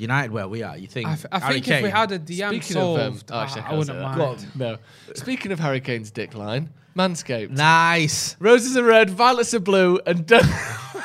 [0.00, 2.76] United, where we are, you think I, Harry think if we had a DM Speaking
[2.76, 4.16] of, um, oh, actually, I, I wouldn't mind.
[4.18, 4.36] Go.
[4.56, 4.76] No.
[5.14, 7.50] Speaking of Harry Kane's dick line, Manscaped.
[7.50, 8.36] nice.
[8.40, 10.46] Roses are red, violets are blue, and don't.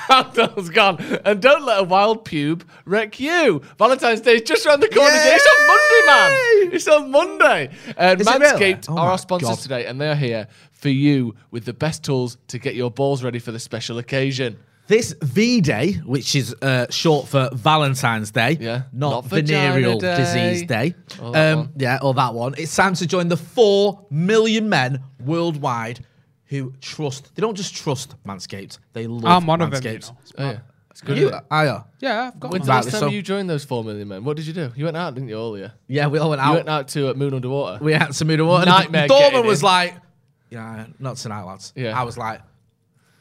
[0.10, 0.98] Outdoors gone.
[1.26, 3.62] And don't let a wild pube wreck you.
[3.78, 5.10] Valentine's Day is just around the corner.
[5.10, 5.36] Yay!
[5.36, 6.74] It's on Monday, man.
[6.74, 7.70] It's on Monday.
[7.98, 8.76] And Is it really?
[8.76, 9.60] Manscaped Oh are our sponsors God.
[9.60, 13.40] today, and they're here for you with the best tools to get your balls ready
[13.40, 14.58] for the special occasion.
[14.88, 18.84] This V Day, which is uh, short for Valentine's Day, Yeah.
[18.94, 20.18] not, Not venereal Day.
[20.18, 20.94] disease day.
[21.22, 21.70] Or that Um, one.
[21.78, 22.54] yeah, or that one.
[22.58, 26.06] It's time to join the four million men worldwide
[26.46, 27.34] who trust.
[27.36, 29.84] They don't just trust Manscaped; they love I'm one of them.
[29.84, 30.12] You Manscaped.
[30.12, 30.18] know.
[30.38, 30.60] Oh, yeah.
[30.92, 31.18] It's good.
[31.18, 31.44] You, isn't?
[31.52, 31.86] I are.
[32.00, 32.68] Yeah, I've got When's one.
[32.68, 33.08] the last time so.
[33.08, 34.24] you joined those four million men?
[34.24, 34.72] What did you do?
[34.78, 35.74] You went out, didn't you, earlier?
[35.88, 36.54] Yeah, we all went You out.
[36.56, 37.84] went out to uh, Moon Underwater.
[37.84, 38.60] We had to Moon Underwater.
[38.70, 38.84] water.
[38.84, 39.66] Nightmare Dorman was in.
[39.66, 39.96] like,
[40.52, 42.00] "Yeah, not tonight, lads." Yeah.
[42.00, 42.40] I was like,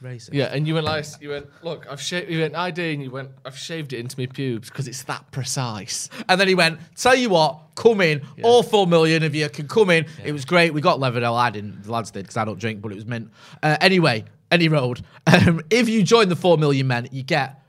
[0.05, 1.47] "Racist." Yeah, and you went like you went.
[1.63, 2.31] Look, I've shaved.
[2.31, 3.31] You went ID, and you went.
[3.45, 6.09] I've shaved it into my pubes because it's that precise.
[6.29, 8.23] And then he went, tell you what, come in.
[8.43, 10.07] All four million of you can come in.
[10.25, 10.73] It was great.
[10.73, 11.35] We got Leverdale.
[11.37, 11.83] I didn't.
[11.83, 13.31] The lads did because I don't drink, but it was mint.
[13.63, 15.03] Uh, anyway, any road.
[15.27, 17.61] Um, if you join the four million men, you get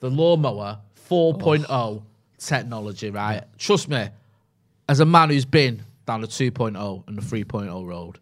[0.00, 2.02] the lawnmower 4.0 oh.
[2.38, 3.42] technology, right?
[3.58, 4.08] Trust me,
[4.88, 8.18] as a man who's been down the 2.0 and the 3.0 road,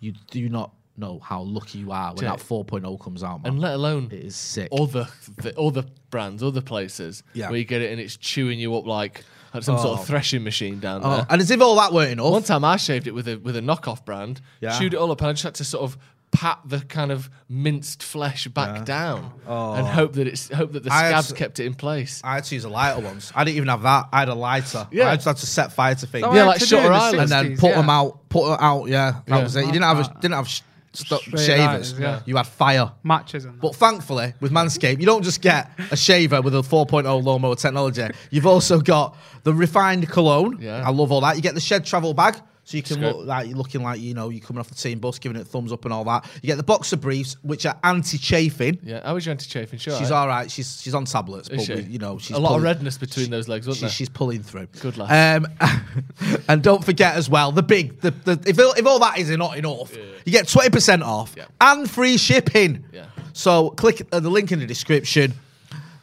[0.00, 3.52] you do not know how lucky you are when Jay, that 4.0 comes out, man.
[3.52, 4.68] And let alone it is sick.
[4.72, 7.48] other the other brands, other places Yeah.
[7.50, 10.00] where you get it and it's chewing you up like, like some sort Oh.
[10.02, 11.26] of threshing machine down Oh, there.
[11.30, 12.30] and as if all that weren't enough.
[12.30, 14.78] One time I shaved it with a with a knockoff brand, Yeah.
[14.78, 15.98] chewed it all up, and I just had to sort of
[16.30, 19.74] pat the kind of minced flesh back down oh.
[19.74, 20.92] and hope that it's hope that the Oh.
[20.92, 22.20] I had scabs to- kept it in place.
[22.24, 23.30] I had to use a lighter once.
[23.36, 24.06] I didn't even have that.
[24.12, 24.86] I had a lighter.
[24.90, 25.10] Yeah.
[25.10, 26.24] I just had to set fire to things.
[26.24, 27.20] So I Yeah, like to do Shutter in the Island.
[27.20, 27.76] and then put yeah.
[27.76, 28.28] them out.
[28.28, 28.88] Put them out.
[28.88, 29.42] Yeah, that Yeah.
[29.44, 29.66] was it.
[29.66, 30.62] You didn't have a, didn't have sh-
[30.94, 31.58] st- shavers.
[31.58, 32.20] lighters, yeah.
[32.26, 32.92] You had fire.
[33.02, 33.60] Matches and that.
[33.60, 38.06] But thankfully, with Manscaped, you don't just get a shaver with a 4.0 lawnmower technology.
[38.30, 40.58] You've also got the refined cologne.
[40.60, 40.82] Yeah.
[40.86, 41.36] I love all that.
[41.36, 42.36] You get the shed travel bag.
[42.66, 44.98] So you can look like you're looking like you know you're coming off the team
[44.98, 46.24] bus, giving it thumbs up and all that.
[46.42, 48.78] You get the boxer briefs, which are anti-chafing.
[48.82, 49.78] Yeah, I was anti-chafing.
[49.78, 50.50] Sure, She's all right.
[50.50, 51.74] She's she's on tablets, Is but she?
[51.82, 53.90] we, you know she's a lot of redness between those legs, wasn't she, there?
[53.92, 54.66] she's pulling through.
[54.80, 55.44] Good lad.
[55.44, 55.46] Um,
[56.48, 59.28] and don't forget as well the big the, the if, all- if all that is
[59.30, 61.44] not enough, you get twenty percent off Yeah.
[61.60, 62.84] and free shipping.
[62.92, 63.06] Yeah.
[63.34, 65.34] So click uh, the link in the description.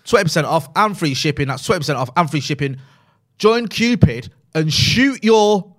[0.06, 1.48] Twenty percent off and free shipping.
[1.48, 2.78] That's twenty percent off and free shipping.
[3.40, 5.71] Join Cupid and shoot your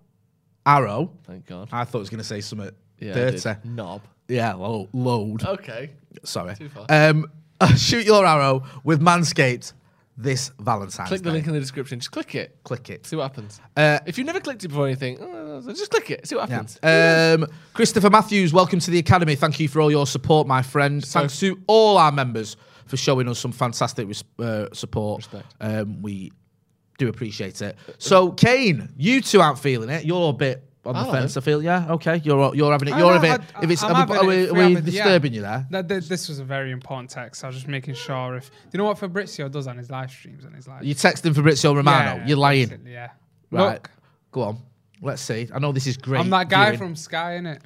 [0.67, 1.11] arrow.
[1.25, 1.69] Thank God.
[1.73, 3.51] I thought I was going to say something Yeah, dirty.
[3.69, 4.03] knob.
[4.29, 5.45] Yeah, lo- load.
[5.45, 5.91] Okay.
[6.25, 6.55] Sorry.
[6.55, 6.87] too far.
[6.89, 7.27] Um,
[7.77, 9.73] shoot your arrow with Manscaped
[10.17, 11.35] this Valentine's Click the Day.
[11.35, 11.99] link in the description.
[11.99, 12.59] Just click it.
[12.65, 13.07] Click it.
[13.07, 13.61] See what happens.
[13.77, 16.27] Uh, if you've never clicked it before, think, oh, just click it.
[16.27, 16.57] See what Yeah.
[16.57, 16.79] happens.
[16.83, 19.35] Um, Christopher Matthews, welcome to the Academy.
[19.37, 21.05] Thank you for all your support, my friend.
[21.05, 25.19] Thanks to all our members for showing us some fantastic res- uh, support.
[25.21, 25.55] Respect.
[25.61, 26.31] Um, we
[26.99, 27.77] do appreciate it.
[27.99, 30.05] So, Kane, you two aren't feeling it.
[30.05, 31.37] You're a bit on the I fence.
[31.37, 31.41] it.
[31.41, 31.63] I feel.
[31.63, 31.87] Yeah.
[31.93, 32.21] Okay.
[32.25, 32.91] You're you're having it.
[32.93, 33.41] You're know, having it.
[33.55, 34.81] I- If it's I'm are we, are, we, are we it, yeah.
[34.81, 35.67] disturbing you there?
[35.71, 37.45] Th- this was a very important text.
[37.45, 40.45] I was just making sure if you know what Fabrizio does on his live streams
[40.45, 40.85] and his live.
[40.85, 42.17] You texting Fabrizio Romano.
[42.21, 42.81] Yeah, You're lying.
[42.87, 43.11] Yeah.
[43.51, 43.73] Right.
[43.75, 43.91] Look,
[44.33, 44.59] Go on.
[45.05, 45.49] Let's see.
[45.53, 46.21] I know this is great.
[46.21, 46.79] I'm that guy viewing.
[46.79, 47.59] from Sky, innit?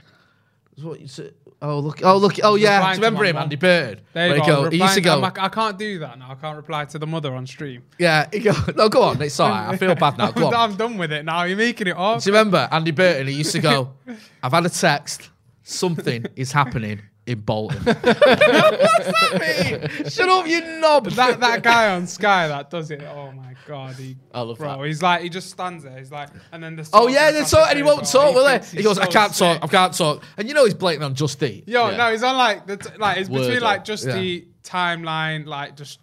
[0.82, 1.30] What you say-
[1.62, 2.02] Oh look!
[2.04, 2.34] Oh look!
[2.42, 2.76] Oh yeah!
[2.76, 3.42] Replying remember him, mum.
[3.44, 4.02] Andy Bird?
[4.12, 4.68] There you go.
[4.68, 5.22] He used to go.
[5.22, 6.30] I can't do that now.
[6.30, 7.82] I can't reply to the mother on stream.
[7.98, 9.22] Yeah, he go, no, go on.
[9.22, 9.70] It's all right.
[9.70, 10.30] I feel bad now.
[10.32, 10.54] Go on.
[10.54, 11.44] I'm done with it now.
[11.44, 12.22] You're making it up.
[12.22, 13.26] Do you remember Andy Burton?
[13.26, 13.94] He used to go,
[14.42, 15.30] I've had a text.
[15.62, 17.00] Something is happening.
[17.26, 17.82] In Bolton.
[17.84, 20.08] What's that mean?
[20.10, 21.06] Shut up, you knob.
[21.10, 23.02] that that guy on Sky that does it.
[23.02, 24.78] Oh my god, he, I love bro.
[24.78, 24.86] that.
[24.86, 25.98] He's like he just stands there.
[25.98, 28.70] He's like, and then the Oh yeah, they talk, and he won't talk, will thinks
[28.70, 28.76] he?
[28.78, 29.60] he's He goes, "I can't sick.
[29.60, 31.64] talk, I can't talk," and you know he's blatantly on Just Eat.
[31.68, 31.96] Yo, Yeah.
[31.96, 33.84] no, he's on like the t- like it's Word between like up.
[33.86, 34.14] just Yeah.
[34.14, 35.98] the timeline, like just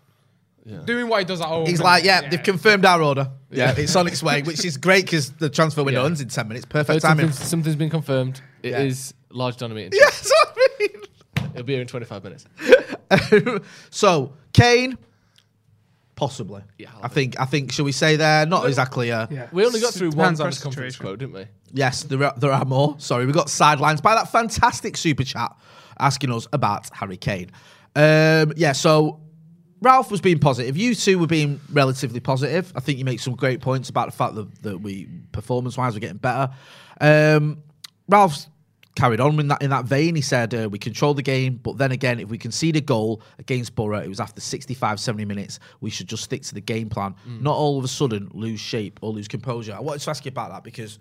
[0.85, 1.65] doing what he does at home.
[1.65, 3.29] He's like, "Yeah, they've confirmed our order.
[3.51, 6.07] Yeah, it's on its way," which is great because the transfer window Yeah.
[6.07, 6.65] ends in ten minutes.
[6.65, 7.27] Perfect timing.
[7.31, 8.41] something's, something's been confirmed.
[8.61, 9.37] It is Yeah.
[9.37, 9.91] large Johnny meeting.
[9.93, 10.42] Yeah, that's what I mean.
[11.53, 12.45] It'll be here in 25 minutes.
[13.89, 14.97] so Kane,
[16.15, 16.61] possibly.
[16.77, 17.13] Yeah, I'll I do.
[17.13, 17.39] think.
[17.39, 17.71] I think.
[17.71, 18.45] Shall we say there?
[18.45, 19.11] Not exactly.
[19.11, 19.49] Uh, Yeah.
[19.51, 21.05] We only got through one depends on press the conference situation.
[21.05, 21.45] quote, didn't we?
[21.73, 22.95] Yes, there are, there are more.
[22.99, 25.55] Sorry, we got sidelines by that fantastic super chat
[25.99, 27.51] asking us about Harry Kane.
[27.95, 29.19] Um, yeah, so
[29.81, 30.77] Ralf was being positive.
[30.77, 32.71] You two were being relatively positive.
[32.75, 35.93] I think you make some great points about the fact that, that we performance wise
[35.93, 36.51] we're getting better.
[37.01, 37.63] Um,
[38.07, 38.47] Ralf's
[38.95, 40.15] carried on in that in that vein.
[40.15, 43.21] He said uh, we controlled the game, but then again, if we concede a goal
[43.39, 45.59] against Borough, it was after 65, 70 minutes.
[45.81, 48.99] We should just stick to the game plan, not all of a sudden lose shape
[49.01, 49.73] or lose composure.
[49.73, 50.99] I wanted to ask you about that because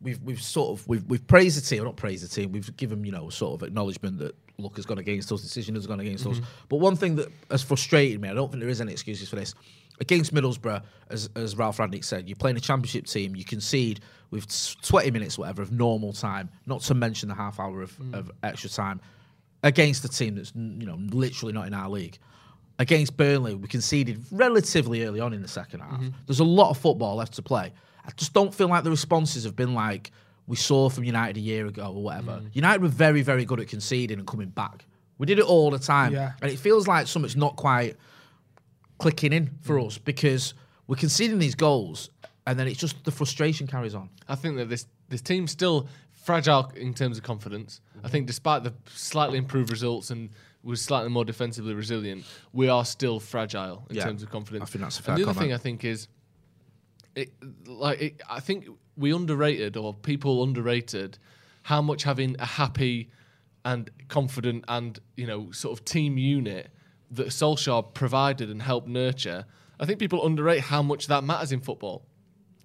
[0.00, 2.52] we've we've sort of we've we've praised the team, not praised the team.
[2.52, 5.86] We've given you know sort of acknowledgement that luck has gone against us, decision has
[5.86, 6.36] gone against us.
[6.36, 6.44] Mm-hmm.
[6.68, 9.36] But one thing that has frustrated me, I don't think there is any excuses for
[9.36, 9.54] this.
[10.00, 13.36] Against Middlesbrough, as, as Ralf Rangnick said, you're playing a championship team.
[13.36, 14.46] You concede with
[14.82, 16.50] 20 minutes, whatever, of normal time.
[16.66, 18.14] Not to mention the half hour of, mm.
[18.14, 19.00] of extra time
[19.64, 22.18] against a team that's you know literally not in our league.
[22.78, 25.92] Against Burnley, we conceded relatively early on in the second half.
[25.92, 26.08] Mm-hmm.
[26.26, 27.72] There's a lot of football left to play.
[28.04, 30.10] I just don't feel like the responses have been like
[30.46, 32.32] we saw from United a year ago or whatever.
[32.32, 32.50] Mm.
[32.54, 34.84] United were very, very good at conceding and coming back.
[35.18, 36.32] We did it all the time, Yeah.
[36.42, 37.96] and it feels like something's not quite
[38.98, 39.86] clicking in for mm.
[39.86, 40.54] us because
[40.86, 42.10] we're conceding these goals,
[42.46, 44.10] and then it's just the frustration carries on.
[44.28, 47.80] I think that this this team's still fragile in terms of confidence.
[48.02, 50.30] I think despite the slightly improved results and
[50.62, 54.04] we're slightly more defensively resilient, we are still fragile in Yeah.
[54.04, 54.62] terms of confidence.
[54.62, 55.38] I think that's a And the other comment.
[55.38, 56.08] thing I think is,
[57.14, 57.32] it,
[57.66, 61.18] like it, I think we underrated or people underrated
[61.62, 63.10] how much having a happy
[63.64, 66.70] and confident and you know sort of team unit
[67.10, 69.46] that Solskjaer provided and helped nurture.
[69.78, 72.04] I think people underrate how much that matters in football.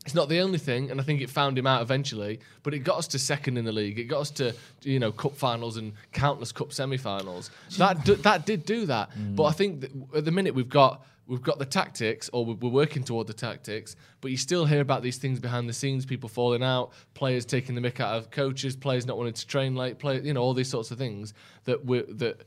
[0.06, 2.40] It's not the only thing, and I think it found him out eventually.
[2.64, 4.00] But it got us to second in the league.
[4.00, 7.52] It got us to you know cup finals and countless cup semi-finals.
[7.78, 9.12] That d- that did do that.
[9.12, 9.36] Mm.
[9.36, 12.70] But I think that at the minute we've got we've got the tactics, or we're
[12.70, 13.96] working toward the tactics.
[14.20, 17.76] But you still hear about these things behind the scenes: people falling out, players taking
[17.76, 20.54] the mick out of coaches, players not wanting to train late, play you know all
[20.54, 22.42] these sorts of things that we that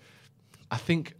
[0.70, 1.14] I think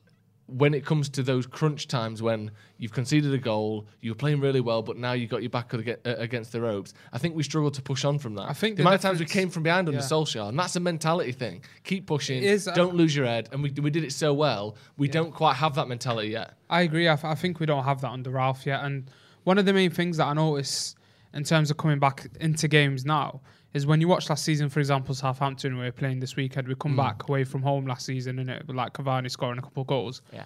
[0.53, 4.61] when it comes to those crunch times when you've conceded a goal, you're playing really
[4.61, 6.95] well, but now you've got your back uh, against the ropes.
[7.13, 8.49] I think we struggle to push on from that.
[8.49, 10.07] I think the the amount of times we came from behind under yeah.
[10.07, 11.63] Solskjaer, and that's a mentality thing.
[11.85, 14.77] Keep pushing, is, uh, don't lose your head, and we we did it so well.
[14.97, 16.55] We don't quite have that mentality yet.
[16.69, 17.09] I agree.
[17.09, 18.85] I, I think we don't have that under Ralf yet.
[18.85, 19.11] And
[19.45, 20.95] one of the main things that I notice
[21.35, 23.41] in terms of coming back into games now
[23.75, 26.75] is when you watch last season, for example, Southampton, we were playing this weekend, we
[26.75, 26.99] come mm.
[26.99, 30.23] back away from home last season and it like Cavani scoring a couple of goals.
[30.33, 30.45] Yeah.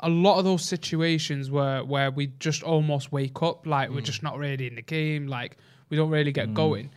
[0.00, 4.04] A lot of those situations where where we just almost wake up, like we're mm.
[4.04, 5.56] just not really in the game, like
[5.88, 6.54] we don't really get mm.
[6.54, 6.90] going.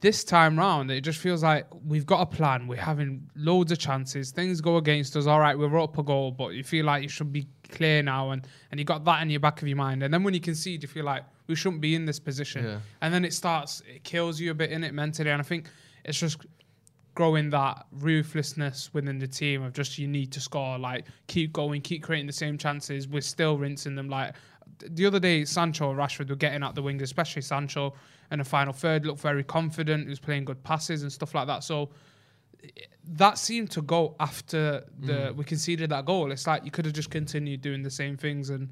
[0.00, 2.68] This time round, it just feels like we've got a plan.
[2.68, 4.30] We're having loads of chances.
[4.30, 5.26] Things go against us.
[5.26, 8.32] All right, we're up a goal, but you feel like you should be clear now,
[8.32, 10.02] and and you got that in your back of your mind.
[10.02, 12.64] And then when you concede, you feel like we shouldn't be in this position.
[12.64, 12.78] Yeah.
[13.00, 15.30] And then it starts, it kills you a bit in it mentally.
[15.30, 15.68] And I think
[16.04, 16.38] it's just
[17.14, 21.80] growing that ruthlessness within the team of just you need to score, like keep going,
[21.80, 23.08] keep creating the same chances.
[23.08, 24.08] We're still rinsing them.
[24.08, 24.34] Like
[24.78, 27.94] the other day, Sancho and Rashford were getting at the wing, especially Sancho
[28.30, 30.04] in the final third, looked very confident.
[30.04, 31.64] He was playing good passes and stuff like that.
[31.64, 31.90] So
[33.04, 35.36] that seemed to go after the mm.
[35.36, 36.32] we conceded that goal.
[36.32, 38.68] It's like you could have just continued doing the same things and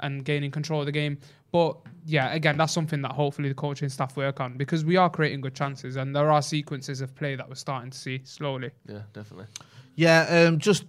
[0.00, 1.18] and gaining control of the game.
[1.50, 5.08] But yeah, again, that's something that hopefully the coaching staff work on because we are
[5.08, 8.70] creating good chances and there are sequences of play that we're starting to see slowly.
[8.86, 9.46] Yeah, definitely.
[9.94, 10.84] Yeah, um, just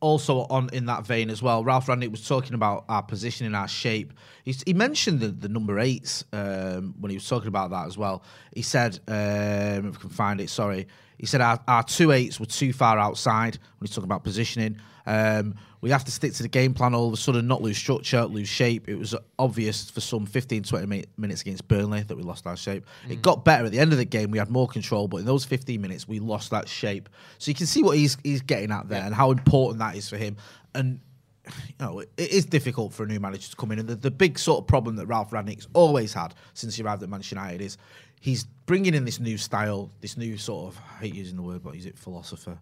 [0.00, 1.62] also on in that vein as well.
[1.62, 4.14] Ralf Rangnick was talking about our positioning, our shape.
[4.44, 7.98] He's, he mentioned the, the number eights um, when he was talking about that as
[7.98, 8.22] well.
[8.54, 10.88] He said, um, if I can find it, sorry.
[11.18, 14.80] He said our, our two eights were too far outside when he's talking about positioning.
[15.06, 17.78] Um, we have to stick to the game plan all of a sudden, not lose
[17.78, 18.88] structure, lose shape.
[18.88, 22.56] It was obvious for some 15, 20 mi- minutes against Burnley that we lost our
[22.56, 22.86] shape.
[23.08, 23.22] It mm.
[23.22, 24.30] got better at the end of the game.
[24.30, 27.08] We had more control, but in those 15 minutes, we lost that shape.
[27.38, 30.08] So you can see what he's he's getting at there and how important that is
[30.08, 30.36] for him.
[30.74, 31.00] And
[31.46, 33.78] you know, it is difficult for a new manager to come in.
[33.78, 37.02] And the, the big sort of problem that Ralf Rangnick's always had since he arrived
[37.02, 37.78] at Manchester United is
[38.20, 41.62] he's bringing in this new style, this new sort of, I hate using the word,
[41.62, 42.58] but is it philosopher?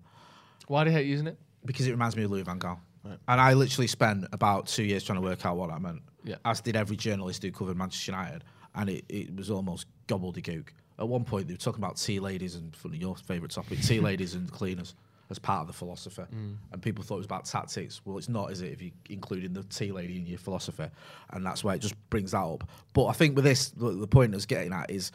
[0.68, 1.36] Why do you hate using it?
[1.64, 2.78] because it reminds me of Louis Van Gaal.
[3.04, 6.02] And I literally spent about two years trying to work out what that meant.
[6.24, 6.36] Yeah.
[6.44, 8.44] As did every journalist who covered Manchester United.
[8.74, 10.68] And it, it was almost gobbledygook.
[10.98, 14.34] At one point, they were talking about tea ladies and your favourite topic, tea ladies
[14.34, 14.94] and cleaners
[15.30, 16.22] as part of the philosophy.
[16.22, 16.56] Mm.
[16.72, 18.00] And people thought it was about tactics.
[18.04, 20.90] Well, it's not, is it, if you're including the tea lady in your philosopher?
[21.30, 22.68] And that's why it just brings that up.
[22.94, 25.12] But I think with this, the, the point I was getting at is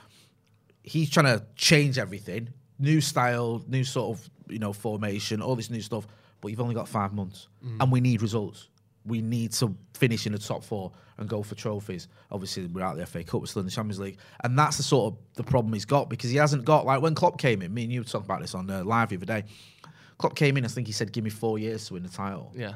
[0.84, 5.70] he's trying to change everything, new style, new sort of you know formation, all this
[5.70, 6.08] new stuff.
[6.44, 7.48] But you've only got five months,
[7.80, 8.68] and we need results.
[9.06, 12.08] We need to finish in the top four and go for trophies.
[12.32, 14.78] Obviously, we're out of the FA Cup, we're still in the Champions League, and that's
[14.78, 17.62] the sort of the problem he's got because he hasn't got like when Klopp came
[17.62, 17.74] in.
[17.74, 19.44] Me and you were talking about this on uh, live the other day.
[20.18, 22.52] Klopp came in, I think he said, "Give me four years to win the title."
[22.56, 22.74] Yeah.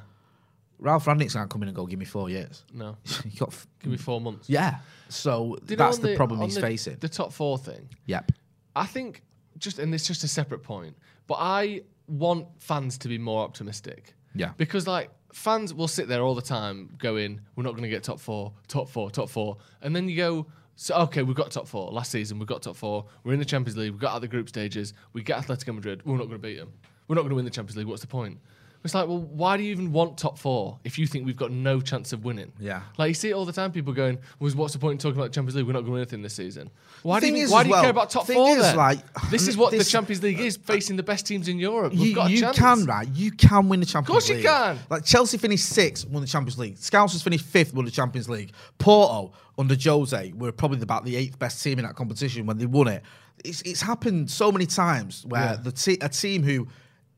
[0.79, 2.97] Ralf Rangnick's can't come in and go, "Give me four years." No.
[3.23, 4.49] he got, f- Give me four months.
[4.49, 4.77] yeah.
[5.09, 6.97] So know that's on the, problem he's the- facing.
[6.99, 7.89] The top four thing.
[8.05, 8.31] yep.
[8.75, 9.23] I think
[9.57, 14.13] just and it's just a separate point, but I want fans to be more optimistic.
[14.33, 14.51] Yeah.
[14.57, 18.03] Because like fans will sit there all the time going, "We're not going to get
[18.03, 19.57] top four, top four, top four.
[19.81, 20.47] and then you go.
[20.79, 22.37] So okay, we've got top four last season.
[22.37, 23.05] We've got top four.
[23.23, 23.91] We're in the Champions League.
[23.91, 24.93] We've got out of the group stages.
[25.13, 26.05] We get Atletico Madrid.
[26.05, 26.71] We're not going to beat them.
[27.07, 27.87] We're not going to win the Champions League.
[27.87, 28.39] What's the point?
[28.87, 31.51] It's like, well, why do you even want top four if you think we've got
[31.51, 32.51] no chance of winning?
[32.59, 32.81] Yeah.
[32.97, 33.71] Like you see it all the time.
[33.71, 35.67] People going, "Was what's the point in talking about the Champions League?
[35.67, 36.69] We're not going to win anything this season."
[37.03, 38.49] Why do you is why do you well- care about top four?
[38.55, 38.77] is, then?
[38.77, 41.59] like, this is what this- the Champions League is, uh, facing the best teams in
[41.59, 41.91] Europe.
[41.91, 42.57] We've you, got you chance.
[42.57, 43.07] can, right?
[43.13, 44.45] You can win the Champions League.
[44.45, 44.79] Of course you can.
[44.89, 46.75] Like Chelsea finished sixth, won the Champions League.
[46.77, 48.51] Scousers finished fifth, won the Champions League.
[48.77, 52.65] Porto under Jose were probably about the eighth best team in that competition when they
[52.65, 53.03] won it.
[53.43, 55.55] It's, it's happened so many times where Yeah.
[55.57, 56.67] the te- a team who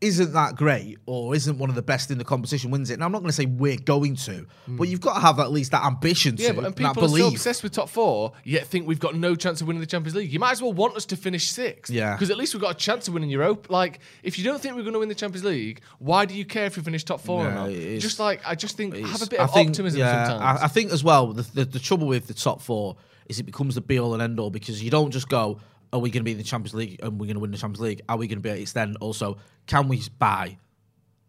[0.01, 2.93] isn't that great or isn't one of the best in the competition wins it.
[2.93, 5.51] And I'm not going to say we're going to, but you've got to have at
[5.51, 6.35] least that ambition.
[6.37, 7.33] Yeah, to, but and people that are belief.
[7.33, 10.31] obsessed with top four, yet think we've got no chance of winning the Champions League.
[10.31, 11.91] You might as well want us to finish sixth.
[11.91, 12.13] Yeah.
[12.13, 13.67] Because at least we've got a chance of winning Europe.
[13.69, 16.45] Like, if you don't think we're going to win the Champions League, why do you
[16.45, 17.99] care if we finish top four or Yeah, not?
[17.99, 20.61] Just like, I just think, have a bit I of think- optimism yeah, sometimes.
[20.61, 22.95] I, I think as well, the, the, the trouble with the top four
[23.27, 25.59] is it becomes the be all and end all because you don't just go,
[25.91, 27.57] are we going to be in the Champions League and we're going to win the
[27.57, 28.01] Champions League?
[28.09, 28.49] Are we going to be?
[28.61, 30.57] It's then also, can we buy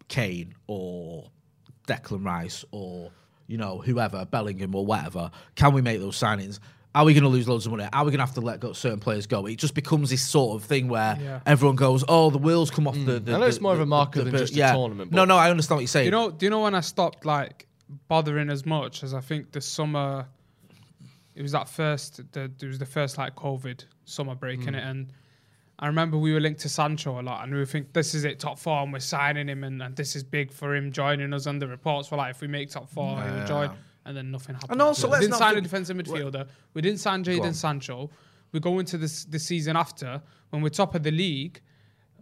[0.07, 1.29] Kane or
[1.87, 3.11] Declan Rice or,
[3.47, 5.31] you know, whoever, Bellingham or whatever?
[5.55, 6.59] Can we make those signings?
[6.93, 7.87] Are we going to lose loads of money?
[7.93, 9.45] Are we going to have to let go, certain players go?
[9.45, 11.39] It just becomes this sort of thing where Yeah.
[11.45, 13.35] everyone goes, "Oh, the wheels come off the." the Mm.
[13.35, 15.09] I know it's the- more of a the- marker the- than the- just a tournament,
[15.11, 16.05] No, but- no, I understand what you're saying.
[16.05, 17.67] You know, do you know when I stopped like
[18.09, 20.27] bothering as much as I think the summer?
[21.41, 22.21] It was that first.
[22.33, 24.91] The, it was the first like COVID summer break in it, mm.
[24.91, 25.13] and
[25.79, 28.39] I remember we were linked to Sancho a lot, and we think this is it,
[28.39, 31.47] top four, and we're signing him, and, and this is big for him joining us.
[31.47, 33.71] And the reports were like, if we make top four, he will join,
[34.05, 34.73] and then nothing happened.
[34.73, 36.47] And also, we let's didn't not sign a defensive midfielder.
[36.75, 37.23] We didn't sign on.
[37.23, 38.11] Jadon Sancho.
[38.51, 41.59] We go into this the season after when we're top of the league.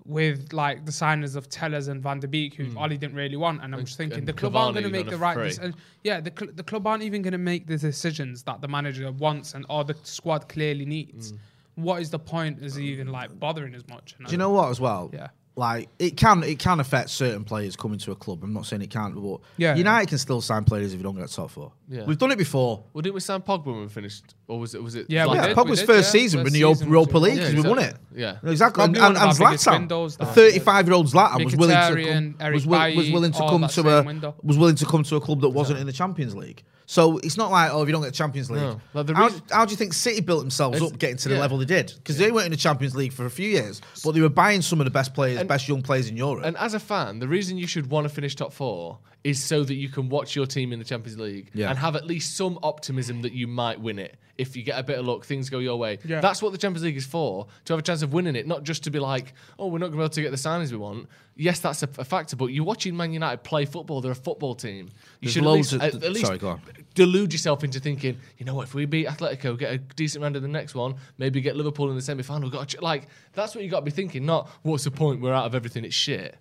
[0.09, 3.63] With like the signers of Telles and Van der Beek, who Ollie didn't really want,
[3.63, 5.49] and I'm just thinking the club aren't going to make the right free.
[5.49, 5.75] decision.
[6.03, 9.11] Yeah, the, cl- the club aren't even going to make the decisions that the manager
[9.11, 11.33] wants and or the squad clearly needs.
[11.75, 12.63] What is the point?
[12.63, 14.15] Is he even like bothering as much?
[14.17, 15.11] And Do you know what as well?
[15.13, 15.27] Yeah.
[15.59, 18.45] Like it can it can affect certain players coming to a club.
[18.45, 19.75] I'm not saying it can't, but Yeah.
[19.75, 21.73] United can still sign players if you don't get top four.
[21.89, 22.05] Yeah.
[22.05, 22.85] We've done it before.
[22.93, 24.35] well, didn't we sign Pogba when we finished?
[24.47, 25.07] Or was it, was it?
[25.09, 25.57] Yeah, we like yeah, did.
[25.57, 26.21] Pogba's did, first yeah.
[26.21, 27.95] season First in the season Europa was- League Yeah, because we won it.
[28.15, 28.37] Yeah.
[28.41, 31.75] Exactly, and, Probably one and, of and Zlatan, a 35 year old Zlatan was willing
[31.75, 34.35] to come, was, was willing to come that to a window.
[34.41, 36.63] was willing to come to a club that wasn't in the Champions League.
[36.89, 38.81] So it's not like oh, if you don't get the Champions League, No.
[38.95, 41.41] Like, how, reason- how do you think City built themselves up getting to the yeah.
[41.41, 41.93] level they did?
[41.95, 44.63] Because they weren't in the Champions League for a few years, but they were buying
[44.63, 46.43] some of the best players, best young players in Europe.
[46.45, 49.63] And as a fan, the reason you should want to finish top four is so
[49.63, 51.69] that you can watch your team in the Champions League Yeah.
[51.69, 54.15] and have at least some optimism that you might win it.
[54.37, 55.99] If you get a bit of luck, things go your way.
[56.05, 56.21] Yeah.
[56.21, 58.63] That's what the Champions League is for, to have a chance of winning it, not
[58.63, 60.71] just to be like, oh, we're not going to be able to get the signings
[60.71, 61.09] we want.
[61.35, 63.99] Yes, that's a, a factor, but you're watching Man United play football.
[63.99, 64.85] They're a football team.
[65.19, 66.61] You There's should loads at of- least, at, at least sorry, go on.
[66.93, 70.35] Delude yourself into thinking, you know what, if we beat Atletico, get a decent round
[70.35, 72.81] of the next one, maybe get Liverpool in the semi final, got ch-.
[72.81, 74.25] like that's what you got to be thinking.
[74.25, 75.21] Not what's the point?
[75.21, 75.85] We're out of everything.
[75.85, 76.37] It's shit.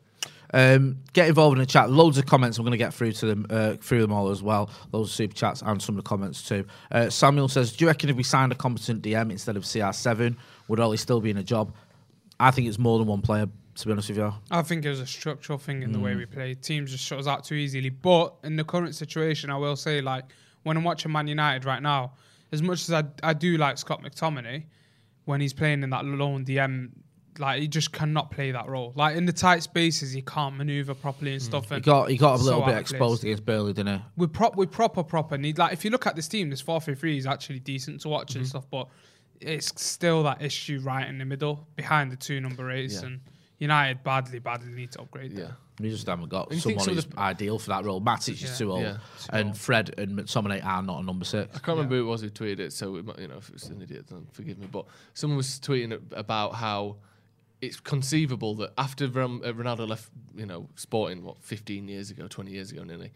[0.54, 1.90] Um, get involved in the chat.
[1.90, 2.58] Loads of comments.
[2.58, 4.70] I'm going to get through to them, uh, through them all as well.
[4.92, 6.64] Loads of super chats and some of the comments too.
[6.90, 10.36] Uh, Samuel says, "Do you reckon if we signed a competent DM instead of CR7,
[10.68, 11.74] would Ollie still be in a job?"
[12.40, 13.46] I think it's more than one player.
[13.78, 16.02] To be honest with you, I think it was a structural thing in the Mm.
[16.02, 16.54] way we play.
[16.54, 17.90] Teams just shut us out too easily.
[17.90, 20.24] But in the current situation, I will say, like,
[20.64, 22.14] when I'm watching Man United right now,
[22.50, 24.64] as much as I, I do like Scott McTominay,
[25.26, 26.90] when he's playing in that lone DM,
[27.38, 28.92] like, he just cannot play that role.
[28.96, 31.68] Like, in the tight spaces, he can't maneuver properly and stuff.
[31.68, 31.86] he And Mm.
[31.86, 34.04] got he got a little out bit exposed against Burnley, didn't he?
[34.16, 36.80] we prop we proper proper need like if you look at this team, this four
[36.80, 38.38] three three is actually decent to watch Mm-hmm.
[38.40, 38.88] and stuff, but
[39.40, 43.06] it's still that issue right in the middle behind the two number eights, Yeah.
[43.06, 43.20] and
[43.58, 45.32] United badly, badly need to upgrade.
[45.32, 45.44] Yeah.
[45.46, 45.56] them.
[45.80, 48.00] We just haven't got you someone who's of the- ideal for that role.
[48.00, 48.54] Matic is Yeah.
[48.54, 48.98] too old, Yeah.
[49.30, 51.48] and Fred and McTominay are not a number six.
[51.54, 53.48] I can't remember who it was who tweeted it, so it might, you know if
[53.50, 54.66] it's an idiot, then forgive me.
[54.70, 56.96] But someone was tweeting about how
[57.60, 62.50] it's conceivable that after uh, Ronaldo left, you know, Sporting what 15 years ago, 20
[62.50, 63.12] years ago, nearly,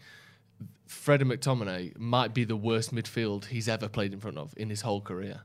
[0.85, 4.69] Fred and McTominay might be the worst midfield he's ever played in front of in
[4.69, 5.41] his whole career.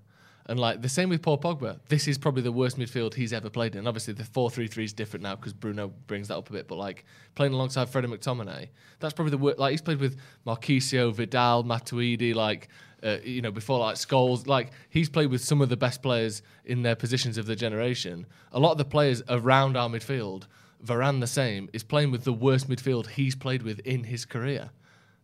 [0.49, 3.51] And like the same with Paul Pogba, this is probably the worst midfield he's ever
[3.51, 3.87] played in.
[3.87, 6.67] Obviously, the four-three-three is different now because Bruno brings that up a bit.
[6.67, 8.69] But like playing alongside Fred and McTominay,
[8.99, 9.59] that's probably the worst.
[9.59, 12.69] Like he's played with Marchisio, Vidal, Matuidi, like
[13.03, 14.47] uh, you know before like Scholes.
[14.47, 18.27] Like he's played with some of the best players in their positions of the generation.
[18.53, 20.45] A lot of the players around our midfield,
[20.83, 24.71] Varane the same, is playing with the worst midfield he's played with in his career.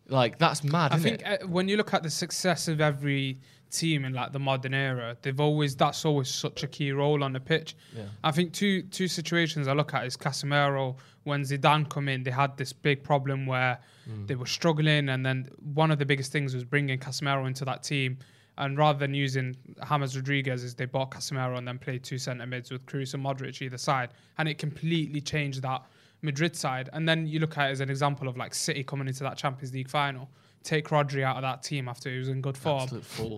[0.09, 0.93] Like that's mad.
[0.93, 3.39] I isn't think uh, when you look at the success of every
[3.71, 7.33] team in like the modern era, they've always that's always such a key role on
[7.33, 7.75] the pitch.
[7.97, 8.05] Yeah.
[8.23, 12.31] I think two two situations I look at is Casemiro when Zidane come in, they
[12.31, 14.27] had this big problem where Mm.
[14.27, 17.83] they were struggling, and then one of the biggest things was bringing Casemiro into that
[17.83, 18.19] team.
[18.59, 19.57] And rather than using
[19.89, 23.25] James Rodriguez, is they bought Casemiro and then played two centre mids with Kroos and
[23.25, 25.81] Modric either side, and it completely changed that
[26.25, 26.89] Madrid side.
[26.93, 29.37] And then you look at it as an example of like City coming into that
[29.37, 30.29] Champions League final,
[30.63, 32.89] take Rodri out of that team after he was in good form,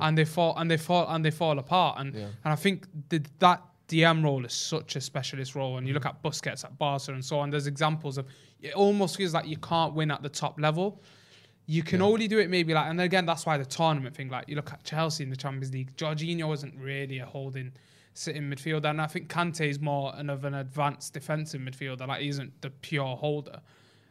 [0.00, 1.98] and they fall and they fall and they fall apart.
[2.00, 2.26] And Yeah.
[2.44, 5.78] and I think the, that DM role is such a specialist role.
[5.78, 7.50] And you look at Busquets at Barca and so on.
[7.50, 8.26] There's examples of
[8.60, 11.02] it almost feels like you can't win at the top level.
[11.68, 14.28] You can only do it maybe like, and again, that's why the tournament thing.
[14.28, 17.72] Like you look at Chelsea in the Champions League, Jorginho wasn't really a holding
[18.18, 22.06] sitting midfielder, and I think Kante is more an, of an advanced defensive midfielder.
[22.06, 23.60] Like he isn't the pure holder.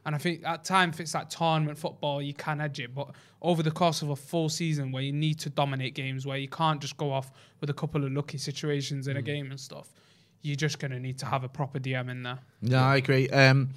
[0.05, 2.93] And I think at times, if it's like tournament football, you can edge it.
[2.93, 3.09] But
[3.41, 6.47] over the course of a full season where you need to dominate games, where you
[6.47, 9.89] can't just go off with a couple of lucky situations in a game and stuff,
[10.43, 12.37] you're just going to need to have a proper DM in there.
[12.61, 13.27] No, I agree.
[13.29, 13.71] Um,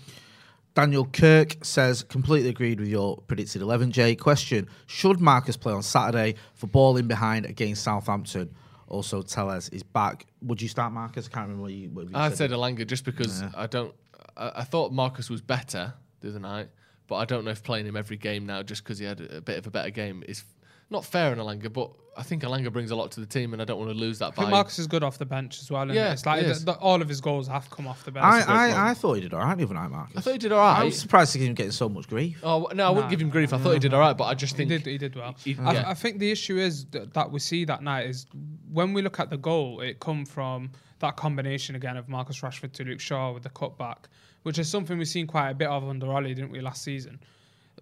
[0.75, 4.19] Daniel Kirk says, completely agreed with your predicted 11J.
[4.19, 8.55] Question Should Marcus play on Saturday for ball in behind against Southampton?
[8.89, 10.27] Also, Telles is back.
[10.43, 11.29] Would you start Marcus?
[11.31, 12.39] I can't remember what you, what you I said.
[12.39, 13.95] said Elanga just because I don't.
[14.37, 16.69] I, I thought Marcus was better the other night,
[17.07, 19.37] but I don't know if playing him every game now just because he had a,
[19.37, 20.43] a bit of a better game is
[20.91, 21.73] not fair on Elanga.
[21.73, 23.97] But I think Elanga brings a lot to the team, and I don't want to
[23.97, 24.51] lose that I think.
[24.51, 25.83] Marcus is good off the bench as well.
[25.83, 26.65] And Yeah, it's like he the, is.
[26.65, 28.25] the, all of his goals have come off the bench.
[28.25, 28.59] I, a great point.
[28.79, 30.17] I, I thought he did all right the other night, Marcus.
[30.17, 30.85] I thought he did all I right.
[30.87, 32.41] was surprised to see him getting so much grief.
[32.43, 33.53] Oh no, I wouldn't give him grief.
[33.53, 34.87] I thought he did all right, but I just He think did.
[34.91, 35.37] He did well.
[35.45, 35.85] he- I, yeah.
[35.91, 38.27] I think the issue is that, that we see that night is
[38.73, 40.71] when we look at the goal, it come from
[41.01, 44.07] that combination again of Marcus Rashford to Luke Shaw with the cutback,
[44.43, 47.21] which is something we've seen quite a bit of under Ollie, didn't we, last season?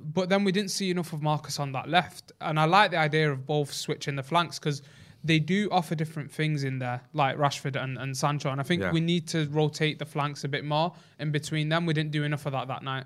[0.01, 2.99] But then we didn't see enough of Marcus on that left, and I like the
[2.99, 4.83] idea of both switching the flanks because
[5.25, 8.51] they do offer different things in there, like Rashford and, and Sancho.
[8.51, 8.93] And I think Yeah.
[8.93, 11.85] we need to rotate the flanks a bit more in between them.
[11.87, 13.05] We didn't do enough of that that night.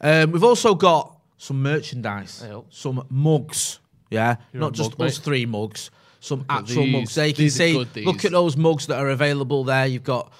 [0.00, 2.64] Um, we've also got some merchandise, Hey, oh.
[2.70, 3.80] some mugs.
[4.10, 5.24] Yeah, You're not just mug, us mate.
[5.24, 5.90] three mugs.
[6.20, 6.92] Some at actual these.
[6.92, 7.14] mugs.
[7.14, 7.72] They can see.
[7.72, 7.96] good.
[8.06, 9.86] Look at those mugs that are available there.
[9.86, 10.32] You've got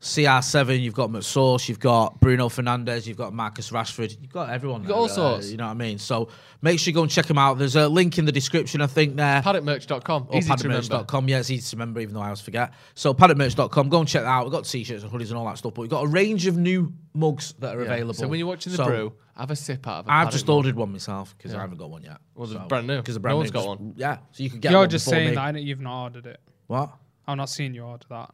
[0.00, 4.80] CR7, you've got McSauce, you've got Bruno Fernandes, you've got Marcus Rashford, you've got everyone.
[4.82, 5.50] got there, all uh, sorts.
[5.50, 5.98] You know what I mean?
[5.98, 6.28] So
[6.62, 7.58] make sure you go and check them out.
[7.58, 9.42] There's a link in the description, I think, there.
[9.42, 10.28] paddockmerch.com.
[10.30, 11.28] or Easy to paddockmerch.com.
[11.28, 12.72] Yeah, it's easy to remember, even though I always forget.
[12.94, 14.44] So paddockmerch.com, go and check that out.
[14.44, 16.56] We've got t-shirts and hoodies and all that stuff, but we've got a range of
[16.56, 17.92] new mugs that are Yeah.
[17.92, 18.14] available.
[18.14, 20.46] So when you're watching the So brew, have a sip out of a I've just
[20.46, 20.56] mug.
[20.56, 22.16] ordered one myself because I haven't got one yet.
[22.34, 22.96] Well, they're brand new.
[22.96, 23.60] Because No brand one's new.
[23.60, 23.92] got one.
[23.96, 25.34] Yeah, so you could get You're one just saying me.
[25.34, 25.62] that.
[25.62, 26.40] You've not ordered it.
[26.68, 26.90] What?
[27.28, 28.30] I'm not seeing you order that.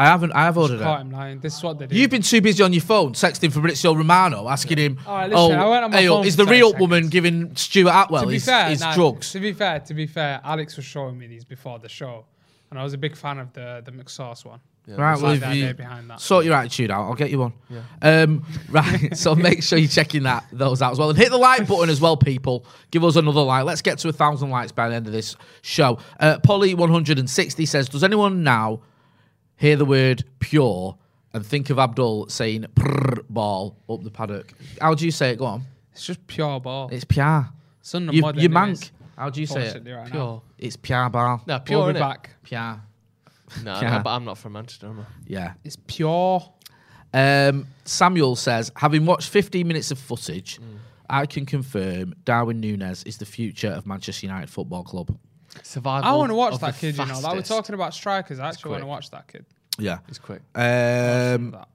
[0.00, 0.30] I haven't.
[0.32, 1.02] I have ordered Caught it.
[1.02, 1.40] him lying.
[1.40, 1.96] This is what they do.
[1.96, 5.58] You've been too busy on your phone texting Fabrizio Romano, asking him, All right, listen,
[5.58, 6.80] I went on my hey, oh, phone is for the 10 real seconds.
[6.80, 9.32] woman giving Stuart Attwell to be his, fair, his nah, drugs?
[9.32, 12.26] To be fair, to be fair, Alex was showing me these before the show,
[12.70, 14.60] and I was a big fan of the the McSauce one.
[14.86, 16.18] Right, It's well, like if the you idea behind that.
[16.18, 17.52] sort your attitude out, I'll get you one.
[18.00, 21.36] Um, right, so make sure you're checking that those out as well, and hit the
[21.36, 22.64] like button as well, people.
[22.90, 23.64] Give us another like.
[23.64, 25.98] Let's get to a thousand likes by the end of this show.
[26.20, 28.80] Uh, Polly 160 says, "Does anyone now
[29.58, 30.96] hear the word pure
[31.34, 34.52] and think of Abdul saying prrr ball up the paddock?
[34.80, 35.38] How do you say it?
[35.38, 35.62] Go on.
[35.92, 36.88] It's just pure ball.
[36.90, 37.48] It's pure.
[37.80, 38.90] It's on the You, mud you mank.
[39.16, 39.64] How do you say it?
[39.72, 40.10] Fortunately right now.
[40.12, 40.42] Pure.
[40.58, 41.42] It's pure ball.
[41.46, 42.30] No, We'll pure be back.
[42.44, 42.80] Pure.
[43.64, 43.96] No, Yeah.
[43.96, 45.04] no, but I'm not from Manchester, am I?
[45.26, 45.54] Yeah.
[45.64, 46.42] It's pure.
[47.14, 50.60] Um, Samuel says, having watched 15 minutes of footage,
[51.08, 55.16] I can confirm Darwin Núñez is the future of Manchester United Football Club.
[55.62, 56.08] Survival.
[56.10, 56.98] I want to watch of that the kid.
[56.98, 57.48] You know, that we're fastest.
[57.50, 58.38] talking about strikers.
[58.38, 58.90] I actually want to quick.
[58.90, 59.44] watch that kid.
[59.78, 59.98] Yeah.
[60.08, 60.40] It's quick.
[60.54, 61.68] Um, That.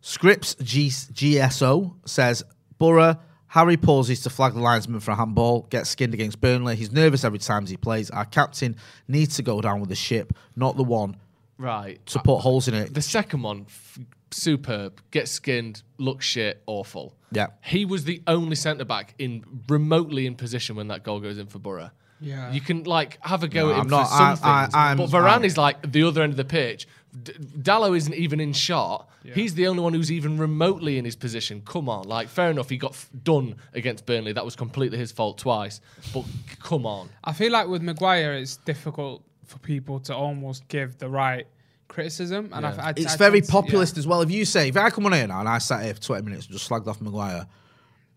[0.00, 2.42] Scripps G- GSO says,
[2.78, 3.16] Borough,
[3.48, 6.76] Harry pauses to flag the linesman for a handball, gets skinned against Burnley.
[6.76, 8.10] He's nervous every time he plays.
[8.10, 11.16] Our captain needs to go down with the ship, not the one
[11.58, 12.04] right.
[12.06, 12.94] to put holes in it.
[12.94, 13.98] The second one, f-
[14.30, 15.00] superb.
[15.10, 17.14] Get skinned, look shit, awful.
[17.32, 17.48] Yeah.
[17.62, 21.46] He was the only centre back in remotely in position when that goal goes in
[21.46, 21.90] for Borough.
[22.20, 22.52] Yeah.
[22.52, 24.74] You can like have a go No, at him I'm for not- some I- things,
[24.74, 26.86] I- I'm- but Varane I'm- is like the other end of the pitch.
[27.22, 29.08] D- Dalot isn't even in shot.
[29.34, 31.60] He's the only one who's even remotely in his position.
[31.66, 32.70] Come on, like fair enough.
[32.70, 34.32] He got f- done against Burnley.
[34.32, 35.80] That was completely his fault twice.
[36.14, 36.24] But
[36.62, 41.08] come on, I feel like with Maguire, it's difficult for people to almost give the
[41.10, 41.46] right
[41.88, 44.22] criticism, and I, I, It's I very tend to- populist as well.
[44.22, 46.22] If you say, if I come on here now and I sat here for 20
[46.24, 47.46] minutes and just slagged off Maguire,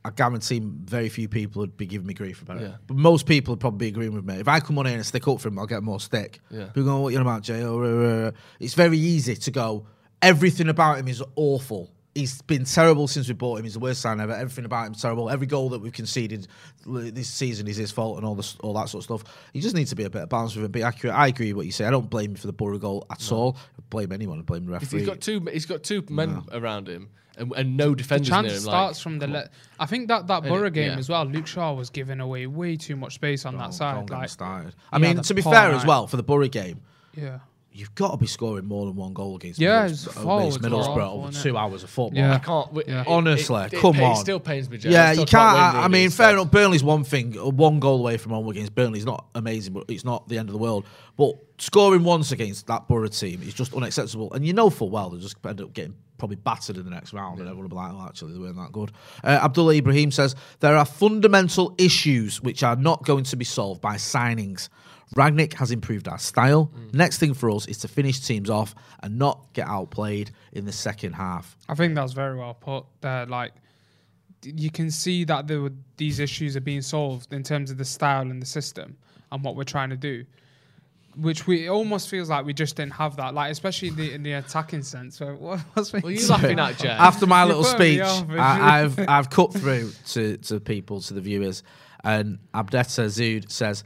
[0.04, 2.64] I guarantee very few people would be giving me grief about it.
[2.64, 2.76] Yeah.
[2.88, 4.36] But most people would probably be agreeing with me.
[4.36, 6.40] If I come on here and stick up for him, I'll get more stick.
[6.50, 6.66] Yeah.
[6.66, 7.62] People go, what you on about, Jay?
[7.62, 9.86] Oh, uh, uh." It's very easy to go,
[10.22, 11.92] everything about him is awful.
[12.14, 13.64] He's been terrible since we bought him.
[13.64, 14.34] He's the worst sign ever.
[14.34, 15.30] Everything about him terrible.
[15.30, 16.46] Every goal that we've conceded
[16.86, 19.38] this season is his fault and all this, all that sort of stuff.
[19.54, 21.16] He just needs to be a bit of balance with him, be accurate.
[21.16, 21.86] I agree with what you say.
[21.86, 23.56] I don't blame him for the Borough goal at all.
[23.78, 24.40] I blame anyone.
[24.40, 25.00] I blame the referee.
[25.00, 25.40] he's got two.
[25.54, 28.60] He's got two men around him and, and no defenders chance near him.
[28.60, 29.26] starts like, from the.
[29.28, 29.34] come.
[29.36, 29.50] Le-
[29.80, 30.98] I think that that And Borough it- game yeah.
[30.98, 31.24] as well.
[31.24, 34.08] Luke Shaw was giving away way too much space on that Don't side.
[34.08, 34.76] get me Like, started.
[34.92, 36.82] I mean, to be poor fair as well, for the Borough game,
[37.16, 37.40] yeah,
[37.74, 41.12] you've got to be scoring more than one goal against Yeah, Middlesbrough, it's against Middlesbrough
[41.28, 42.18] over two hours of football.
[42.20, 42.36] Yeah.
[42.36, 42.78] I can't.
[42.78, 43.04] it- Yeah.
[43.08, 44.12] Honestly, it, it come pains- on.
[44.14, 44.78] It still pains me.
[44.78, 44.90] Joe.
[44.90, 45.34] Yeah, you can't.
[45.58, 46.24] I, I mean, instead.
[46.26, 46.52] fair enough.
[46.52, 47.34] Burnley's one thing.
[47.34, 50.50] One goal away from home against Burnley is not amazing, but it's not the end
[50.50, 50.86] of the world.
[51.18, 54.34] But scoring once against that Borough team is just unacceptable.
[54.34, 57.14] And you know full well they'll just end up getting probably battered in the next
[57.14, 58.92] round, and everyone will be like, "Oh, actually, they weren't that good."
[59.24, 63.82] Uh, Abdullah Ibrahim says there are fundamental issues which are not going to be solved
[63.82, 64.70] by signings.
[65.16, 66.72] Rangnick has improved our style.
[66.74, 66.94] Mm.
[66.94, 70.72] Next thing for us is to finish teams off and not get outplayed in the
[70.72, 71.58] second half.
[71.68, 72.86] I think that's very well put.
[73.02, 73.52] There, like
[74.44, 77.86] you can see that there were, these issues are being solved in terms of the
[77.86, 78.98] style and the system
[79.32, 80.26] and what we're trying to do.
[81.18, 84.14] Which we it almost feels like we just didn't have that, like especially in the
[84.14, 85.18] in the attacking sense.
[85.18, 86.88] So what, what's Well, you laughing at Jay?
[86.88, 91.20] After my little speech, off, I, I've I've cut through to, to people, to the
[91.20, 91.64] viewers,
[92.06, 93.84] and Abdetta Zood says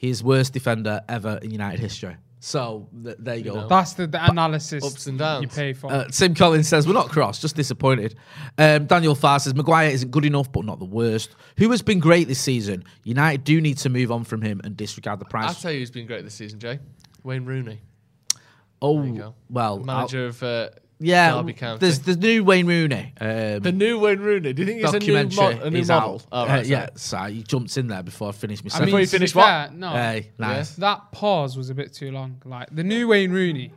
[0.00, 2.16] he's worst defender ever in United history.
[2.42, 3.54] So th- there you go.
[3.54, 3.68] know.
[3.68, 5.42] That's the, the analysis ups and downs.
[5.42, 5.92] you pay for.
[5.92, 8.14] Uh, Tim Collins says we're not cross, just disappointed.
[8.56, 11.36] Um, Daniel Farr says Maguire isn't good enough, but not the worst.
[11.58, 12.84] Who has been great this season?
[13.04, 15.48] United do need to move on from him and disregard the price.
[15.48, 16.78] I'll tell you who's been great this season, Jay.
[17.22, 17.82] Wayne Rooney,
[18.80, 19.34] oh, you go.
[19.50, 20.70] well, I'll- manager of uh,
[21.00, 21.32] yeah.
[21.34, 21.80] Derby County.
[21.80, 23.12] There's the new Wayne Rooney.
[23.20, 24.52] Um, the new Wayne Rooney.
[24.52, 26.14] Do you think it's a new, documentary mod- a new is model?
[26.14, 26.26] out.
[26.30, 27.30] Oh, Uh, yeah, sorry.
[27.30, 28.86] so he jumps in there before I finish my I sentence.
[28.86, 29.46] Before you to be finish what?
[29.46, 30.76] fair, No, Hey, nice.
[30.76, 32.40] that pause was a bit too long.
[32.44, 33.72] Like the new Wayne Rooney,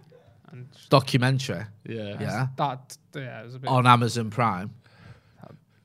[0.52, 1.64] and Documentary.
[1.88, 2.18] Yeah.
[2.20, 2.48] Yeah.
[2.58, 3.70] that yeah, it was a bit.
[3.70, 4.72] On Amazon Prime.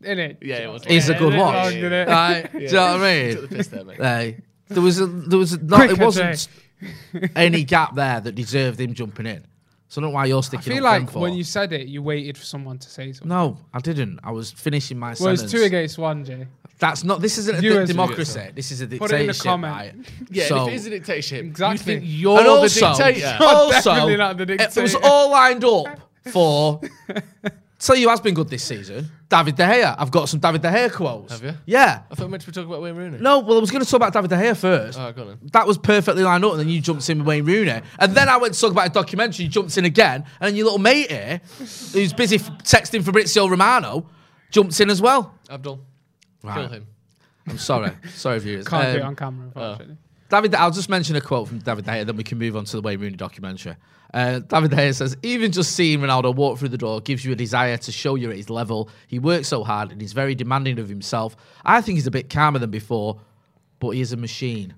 [0.03, 0.39] in it.
[0.43, 0.84] Yeah, it was.
[0.86, 1.55] Is a good it watch.
[1.55, 2.09] long, didn't it?
[2.09, 2.53] Right?
[2.53, 3.57] Do you know what I Took the mean?
[3.59, 3.97] piss there, mate.
[3.97, 4.36] Hey,
[4.68, 6.49] there was a there was a, not, it wasn't
[7.36, 9.45] any gap there that deserved him jumping in.
[9.91, 11.72] So I don't know why you're I sticking feel for him like when you said
[11.72, 13.28] it, you waited for someone to say something.
[13.28, 14.20] No, I didn't.
[14.22, 15.43] I was finishing my well, sentence.
[15.45, 16.47] it's two against one, Jay.
[16.78, 17.20] That's not.
[17.22, 18.51] This isn't a di- Viewers- democracy.
[18.55, 19.01] This is a dictatorship.
[19.01, 19.45] Put it in the dictatorship.
[19.45, 19.72] comment.
[19.74, 19.95] right?
[20.30, 21.95] Yeah, So- if it is a dictatorship, Exactly.
[21.95, 23.39] you think you're and the also, dictator.
[23.41, 23.95] also,
[24.34, 26.80] the it was all lined up for.
[27.79, 29.09] Tell you who has been good this season.
[29.29, 29.95] David De Gea.
[29.97, 31.33] I've got some David De Gea quotes.
[31.33, 31.55] Have you?
[31.64, 32.03] Yeah.
[32.11, 33.18] I thought we were meant to be talking about Wayne Rooney.
[33.18, 34.99] No, well, I was going to talk about David De Gea first.
[34.99, 35.39] Oh, go on.
[35.53, 37.81] That was perfectly lined up, and then you jumped in with Wayne Rooney.
[38.01, 40.57] And then I went to talk about a documentary, you jumped in again, and then
[40.57, 44.09] your little mate here, who's busy f- texting Fabrizio Romano,
[44.51, 45.35] jumped in as well.
[45.49, 45.76] Abdul,
[46.43, 46.70] kill Right.
[46.70, 46.87] him.
[47.47, 47.93] I'm sorry.
[48.14, 48.66] sorry, viewers.
[48.66, 49.97] Can't do it Um, on camera, unfortunately.
[50.29, 52.64] David, I'll just mention a quote from David De Gea, then we can move on
[52.66, 53.76] to the Wayne Rooney documentary.
[54.12, 57.33] Uh, David De Gea says, even just seeing Ronaldo walk through the door gives you
[57.33, 58.91] a desire to show you're at his level.
[59.07, 61.37] He works so hard and he's very demanding of himself.
[61.64, 63.20] I think he's a bit calmer than before,
[63.81, 64.74] but he is a machine.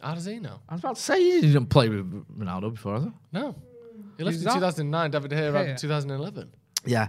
[0.00, 0.60] How does he know?
[0.68, 3.10] I was about to say, he didn't play with Ronaldo before, has he?
[3.32, 3.54] No.
[4.18, 4.54] He left Who's in that?
[4.54, 5.10] 2009.
[5.10, 5.72] David De Gea arrived Gea.
[5.72, 6.52] in 2011.
[6.84, 7.08] Yeah.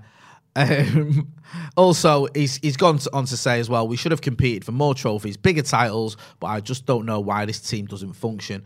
[0.56, 1.34] Um,
[1.78, 4.72] also, he's he's gone to, on to say as well, we should have competed for
[4.72, 8.64] more trophies, bigger titles, but I just don't know why this team doesn't function.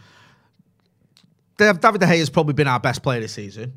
[1.57, 3.73] David De Gea has probably been our best player this season.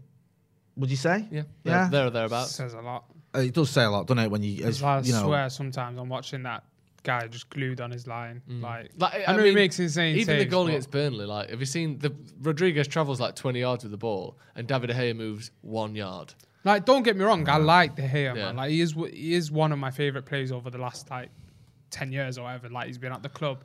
[0.76, 1.26] Would you say?
[1.30, 1.42] Yeah.
[1.64, 1.88] Yeah.
[1.88, 2.52] There, there or thereabouts.
[2.52, 3.04] Says a lot.
[3.34, 4.30] Uh, it does say a lot, doesn't it?
[4.30, 6.64] When you, as, I you know, swear sometimes I'm watching that
[7.02, 8.42] guy just glued on his line.
[8.48, 11.60] Like, Like, I know he makes insane Even the saves, goal against Burnley, like, have
[11.60, 15.16] you seen the Rodriguez travels like 20 yards with the ball, and David De Gea
[15.16, 16.34] moves one yard.
[16.64, 18.34] Like, don't get me wrong, I like De Gea, Yeah.
[18.34, 18.56] man.
[18.56, 21.30] Like, he is he is one of my favorite players over the last like
[21.90, 22.68] ten years or whatever.
[22.68, 23.64] Like, he's been at the club.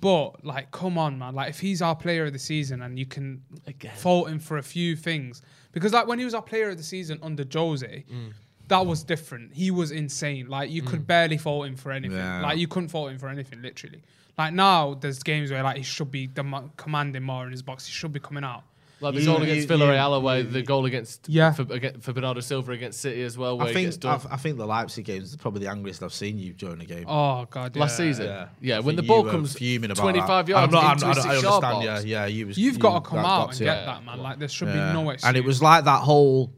[0.00, 1.34] But like, come on, man.
[1.34, 3.94] Like, if he's our player of the season, and you can Again.
[3.94, 6.82] fault him for a few things, because like when he was our player of the
[6.82, 8.04] season under Jose.
[8.10, 8.32] Mm.
[8.68, 9.52] That was different.
[9.52, 10.46] He was insane.
[10.48, 11.06] Like you could mm.
[11.06, 12.16] barely fault him for anything.
[12.16, 12.40] Yeah.
[12.40, 14.02] Like you couldn't fault him for anything, literally.
[14.38, 17.84] Like now, there's games where like he should be dem- commanding more in his box.
[17.86, 18.62] He should be coming out.
[19.02, 21.52] Like the You- goal against you- Villarreal you- away, the goal against Yeah.
[21.52, 21.64] for,
[22.00, 24.04] for Bernardo Silva against City as well, where I think.
[24.04, 26.84] I, I think the Leipzig game is probably the angriest I've seen you during a
[26.84, 27.04] game.
[27.08, 28.06] Oh god, Last yeah.
[28.06, 28.46] season, Yeah.
[28.60, 30.52] yeah, when the think ball you were comes fuming about 25 that.
[30.52, 31.86] yards I'm not, into I'm a not, I six-yard understand.
[31.96, 32.04] box.
[32.04, 32.26] Yeah, yeah.
[32.26, 32.58] You was.
[32.58, 34.18] You've you- got to come out got and to get that, man.
[34.20, 34.88] Like there should Yeah.
[34.88, 35.28] be no excuse.
[35.28, 36.52] And it was like that whole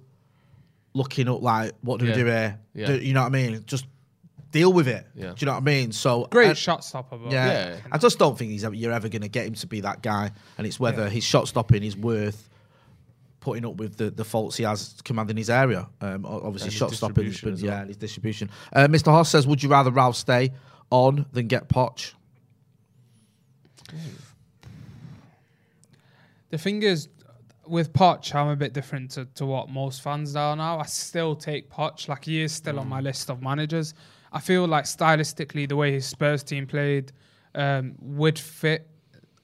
[0.94, 2.12] looking up, like, what do Yeah.
[2.12, 2.58] we do here?
[2.74, 2.86] Yeah.
[2.86, 3.62] Do- you know what I mean?
[3.66, 3.86] Just
[4.54, 5.06] deal with it.
[5.14, 5.30] Yeah.
[5.30, 5.92] Do you know what I mean?
[5.92, 7.18] So great shot stopper.
[7.18, 7.46] But Yeah.
[7.46, 7.76] Yeah.
[7.92, 10.00] I just don't think he's ever, you're ever going to get him to be that
[10.02, 10.30] guy.
[10.56, 12.48] And it's whether his shot stopping is worth
[13.40, 15.86] putting up with the, the faults he has commanding his area.
[16.00, 17.78] Um, obviously, shot stopping, but as yeah, well.
[17.80, 18.48] and his distribution.
[18.72, 19.06] Uh, Mr.
[19.12, 20.52] Hoss says, "Would you rather Ralf stay
[20.90, 22.14] on than get Poch?"
[26.50, 27.08] The thing is,
[27.66, 30.78] with Poch, I'm a bit different to, to what most fans are now.
[30.78, 33.04] I still take Poch, like he is still on my Mm.
[33.04, 33.94] list of managers.
[34.34, 37.12] I feel like stylistically, the way his Spurs team played
[37.54, 38.88] um, would fit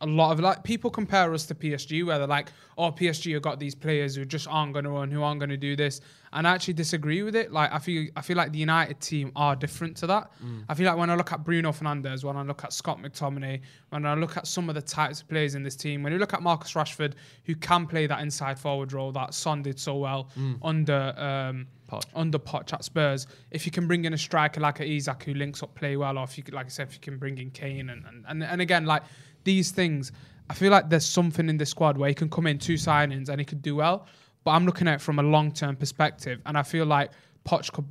[0.00, 2.48] a lot of like people compare us to PSG, where they're like,
[2.78, 5.50] "Oh, PSG have got these players who just aren't going to run, who aren't going
[5.50, 6.00] to do this,"
[6.32, 7.52] and I actually disagree with it.
[7.52, 10.30] Like, I feel I feel like the United team are different to that.
[10.68, 13.60] I feel like when I look at Bruno Fernandes, when I look at Scott McTominay,
[13.90, 16.18] when I look at some of the types of players in this team, when you
[16.18, 17.12] look at Marcus Rashford,
[17.44, 20.30] who can play that inside forward role that Son did so well
[20.62, 21.14] under.
[21.18, 22.04] Um, Poch.
[22.14, 23.26] under Poch at Spurs.
[23.50, 26.18] If you can bring in a striker like a Isak who links up play well,
[26.18, 28.24] or if you could, like I said, if you can bring in Kane and, and,
[28.28, 29.02] and, and again, like
[29.44, 30.12] these things,
[30.48, 33.28] I feel like there's something in this squad where he can come in two signings
[33.28, 34.06] and he could do well.
[34.44, 37.12] But I'm looking at it from a long term perspective, and I feel like
[37.44, 37.86] Poch could.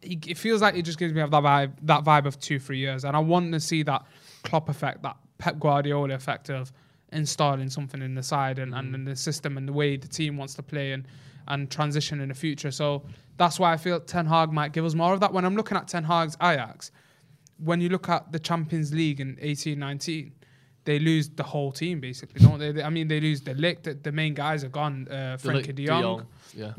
[0.00, 2.78] He, it feels like it just gives me that vibe, that vibe of two, three
[2.78, 4.04] years, and I want to see that
[4.44, 6.72] Klopp effect, that Pep Guardiola effect of
[7.12, 8.94] installing something in the side and, and mm.
[8.94, 11.06] in the system and the way the team wants to play and
[11.48, 12.70] and transition in the future.
[12.70, 13.02] So
[13.36, 15.32] that's why I feel Ten Hag might give us more of that.
[15.32, 16.90] When I'm looking at Ten Hag's Ajax,
[17.58, 20.32] when you look at the Champions League in 18 19,
[20.84, 22.72] they lose the whole team basically, don't they?
[22.72, 23.82] They- I mean, they lose the lick.
[23.82, 25.06] The, the main guys are gone.
[25.10, 26.72] Uh, Frenkie de Jong, yeah.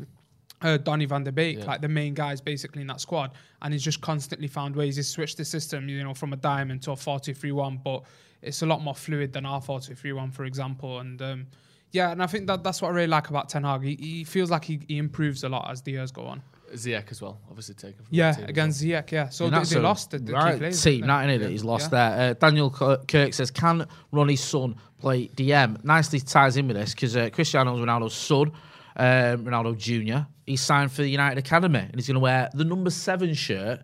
[0.62, 1.64] uh, Donny van der Beek, Yeah.
[1.64, 3.32] like the main guys basically in that squad.
[3.62, 4.96] And he's just constantly found ways.
[4.96, 7.80] He's switched the system, you know, from a diamond to a 4 2 3 1,
[7.84, 8.02] but
[8.42, 11.00] it's a lot more fluid than our 4 2 3 1, for example.
[11.00, 11.46] And um,
[11.92, 13.82] yeah, and I think that that's what I really like about Ten Hag.
[13.82, 16.42] He, he feels like he, he improves a lot as the years go on.
[16.72, 19.28] Ziyech as well, obviously taken from Yeah, the team as against Ziyech, yeah.
[19.28, 20.82] So And they, they lost the, the right key players.
[20.82, 21.34] team, didn't not they?
[21.34, 21.50] in it.
[21.50, 22.16] He's lost Yeah.
[22.16, 22.30] there.
[22.30, 27.16] Uh, Daniel Kirk says, "Can Ronnie's son play DM?" Nicely ties in with this because
[27.16, 28.52] uh, Cristiano Ronaldo's son,
[28.96, 32.64] um, Ronaldo Junior, he's signed for the United Academy and he's going to wear the
[32.64, 33.80] number seven shirt,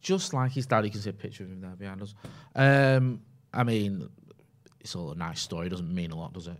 [0.00, 0.84] just like his dad.
[0.84, 2.14] You can see a picture of him there behind us.
[2.54, 3.20] Um,
[3.52, 4.08] I mean,
[4.80, 5.66] it's all a nice story.
[5.66, 6.56] It doesn't mean a lot, does it?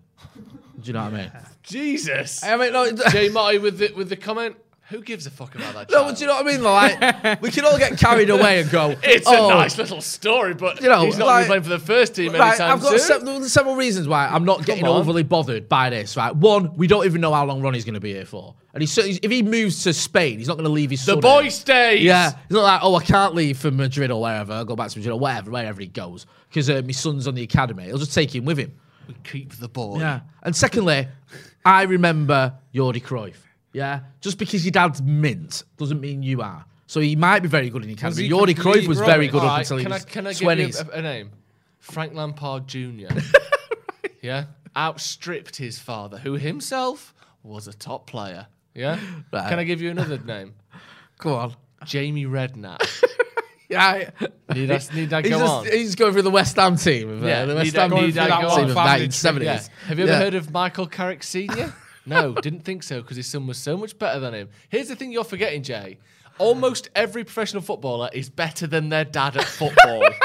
[0.81, 1.33] Do you know what I mean?
[1.63, 2.43] Jesus.
[2.43, 4.57] I mean, no, Jay Marty with the with the comment.
[4.91, 5.91] Who gives a fuck about that?
[5.91, 6.17] no, child?
[6.17, 6.63] do you know what I mean?
[6.63, 8.95] Like, we can all get carried away and go.
[9.03, 11.75] It's oh, a nice little story, but You know, he's not like- going to be
[11.75, 13.21] playing for the first team Right, anytime I've got soon.
[13.21, 14.97] se- there's several reasons why I'm not getting on.
[14.97, 16.17] overly bothered by this.
[16.17, 18.83] Right, one, we don't even know how long Ronnie's going to be here for, and
[18.83, 21.17] he's, he's if he moves to Spain, he's not going to leave his son.
[21.17, 21.51] the boy here.
[21.51, 22.03] stays.
[22.03, 24.55] Yeah, it's not like oh I can't leave for Madrid or wherever.
[24.55, 27.35] I'll go back to Madrid or wherever, wherever he goes, because uh, my son's on
[27.35, 27.85] the academy.
[27.85, 28.73] He'll just take him with him.
[29.07, 29.99] We keep the boy.
[30.01, 31.09] Yeah, and secondly,
[31.65, 33.35] I remember Jordi Cruyff.
[33.79, 36.65] Yeah, just because your dad's mint doesn't mean you are.
[36.87, 38.29] So he might be very good in the academy.
[38.29, 40.73] Jordi Cruyff was very good up Alright, until he can I can I give you
[40.93, 41.31] a, a name?
[41.79, 43.09] Frank Lampard Jr.
[44.23, 44.45] Yeah,
[44.77, 47.15] outstripped his father, who himself
[47.45, 48.49] was a top player.
[48.75, 48.99] Yeah.
[49.33, 49.49] Right.
[49.49, 50.55] Can I give you another name?
[51.19, 51.55] Go on.
[51.85, 52.83] Jamie Redknapp.
[53.71, 54.09] Yeah,
[54.55, 55.67] Need I, need I he's go just, on?
[55.67, 57.11] He's going through the West Ham team.
[57.11, 58.69] Of, uh, Yeah, the West need Ham I- team need I go of on?
[58.69, 59.43] the 1970s.
[59.43, 59.63] Yeah.
[59.89, 60.19] Have you ever Yeah.
[60.21, 61.75] heard of Michael Carrick Senior?
[62.09, 64.49] No, didn't think so because his son was so much better than him.
[64.69, 65.99] Here's the thing you're forgetting, Jay.
[66.39, 70.03] Almost every professional footballer is better than their dad at football.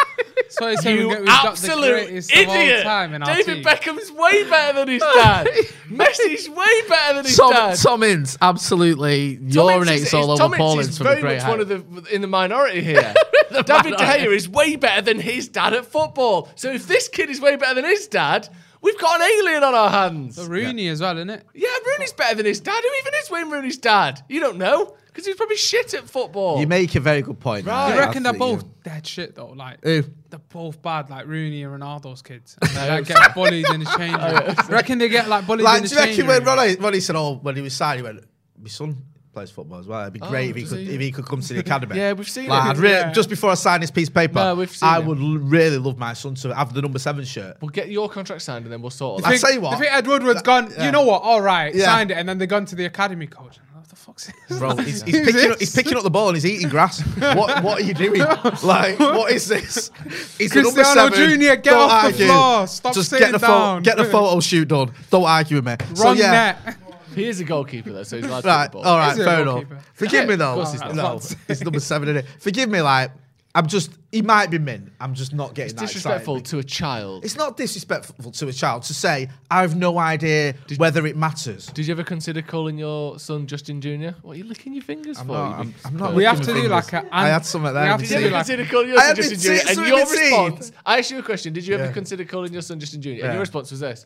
[0.49, 2.84] So I say we you get, we've got the absolute greatest of all idiot!
[2.84, 3.63] time in our David team.
[3.63, 5.47] Beckham's way better than his dad.
[5.89, 7.75] Messi's way better than his Tom, dad.
[7.77, 11.09] Tom Ince absolutely Tom urinates is- all is- over Tom Ince Poland is from a
[11.09, 13.13] very great much one of the in the minority here.
[13.51, 16.49] David De Gea is way better than his dad at football.
[16.55, 18.47] So if this kid is way better than his dad,
[18.84, 20.36] we've got an alien on our hands.
[20.36, 21.43] But Rooney as well, isn't it?
[21.55, 22.84] Yeah, Rooney's better than his dad.
[22.84, 24.21] Who even is Wayne Rooney's dad?
[24.29, 26.59] You don't know because he's probably shit at football.
[26.59, 27.65] You make a very good point.
[27.65, 27.89] Right.
[27.89, 29.47] You I reckon they're both dead shit though?
[29.49, 30.03] Like Who?
[30.29, 32.57] they're both bad, like Rooney and Ronaldo's kids.
[32.61, 34.55] And they like, get bullied in the change room.
[34.69, 36.57] You reckon they get like bullied Like, in the do you change reckon when room?
[36.57, 38.23] Ronnie, Ronnie said, "Oh, when he was signed, he went,
[38.59, 39.03] my son
[39.34, 40.01] plays football as well.
[40.01, 40.93] It'd be oh, great if he could he?
[40.95, 42.79] if he could come to the academy." Yeah, we've seen like, it.
[42.79, 43.11] Really, Yeah.
[43.11, 45.05] Just before I sign this piece of paper, No, we've seen I it.
[45.05, 47.57] would l- really love my son to have the number seven shirt.
[47.61, 49.41] We'll get your contract signed and then we'll sort all I that.
[49.41, 50.71] tell you what, I think Ed Woodward's gone.
[50.71, 50.86] yeah.
[50.86, 51.21] You know what?
[51.23, 51.86] All right, Yeah.
[51.86, 53.59] signed it, and then they've gone to the academy coach.
[53.73, 54.59] What the fuck's this?
[54.59, 57.01] Bro, he's, he's, picking up, he's picking up the ball and he's eating grass.
[57.19, 58.21] What what are you doing?
[58.63, 59.91] Like, what is this?
[60.38, 61.39] He's the number Cristiano seven.
[61.39, 62.67] Jr., get Don't off the floor.
[62.67, 63.49] Stop Just sitting get the down.
[63.49, 64.93] Photo, get the photo shoot done.
[65.09, 65.75] Don't argue with me.
[65.95, 66.31] so yeah,
[66.65, 66.77] net.
[67.22, 68.64] He is a goalkeeper though, so he's allowed to right.
[68.64, 68.86] take the ball.
[68.86, 69.53] All right, Is he a fair enough.
[69.55, 69.80] goalkeeper?
[69.93, 70.49] Forgive me though.
[70.51, 70.95] of course he's not.
[70.95, 72.26] No, he's number seven in it.
[72.39, 73.11] Forgive me, like
[73.55, 73.91] I'm just.
[74.11, 74.91] He might be min.
[74.99, 76.49] I'm just not getting It's that disrespectful excited.
[76.51, 77.26] to a child.
[77.26, 81.66] It's not disrespectful to a child to say I have no idea whether it matters.
[81.68, 84.09] Did you ever consider calling your son Justin Jr.?
[84.22, 85.34] What are you licking your fingers I'm for?
[85.34, 86.16] not- you I'm- big I'm not perv?
[86.16, 87.09] We have to my do like fingers.
[87.11, 87.16] a.
[87.16, 87.99] I had some of that.
[87.99, 88.34] Did you ever like.
[88.45, 89.51] consider calling your I son had Justin been Jr.?
[89.51, 90.72] And something your in the response.
[90.86, 91.53] I asked you a question.
[91.53, 91.91] Did you ever Yeah.
[91.91, 93.09] consider calling your son Justin Jr.?
[93.09, 94.05] And your response was this.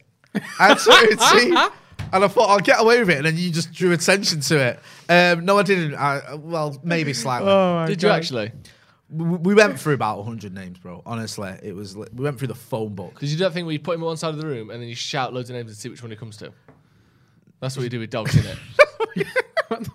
[0.59, 1.67] I had something to see,
[2.13, 4.57] and I thought I'll get away with it, and then you just drew attention to
[4.59, 4.79] it.
[5.09, 5.95] Um, no, I didn't.
[5.95, 7.49] I, well, maybe slightly.
[7.49, 8.15] Oh my Did you God.
[8.17, 8.51] actually?
[9.09, 11.01] we, we went through about 100 names, bro.
[11.05, 11.95] Honestly, it was.
[11.95, 13.19] li- We went through the phone book.
[13.19, 14.69] Did you do that thing where you put him at one side of the room
[14.69, 16.51] and then you shout loads of names and see which one he comes to?
[17.59, 19.27] That's what you do with dogs, isn't it?
[19.69, 19.85] Have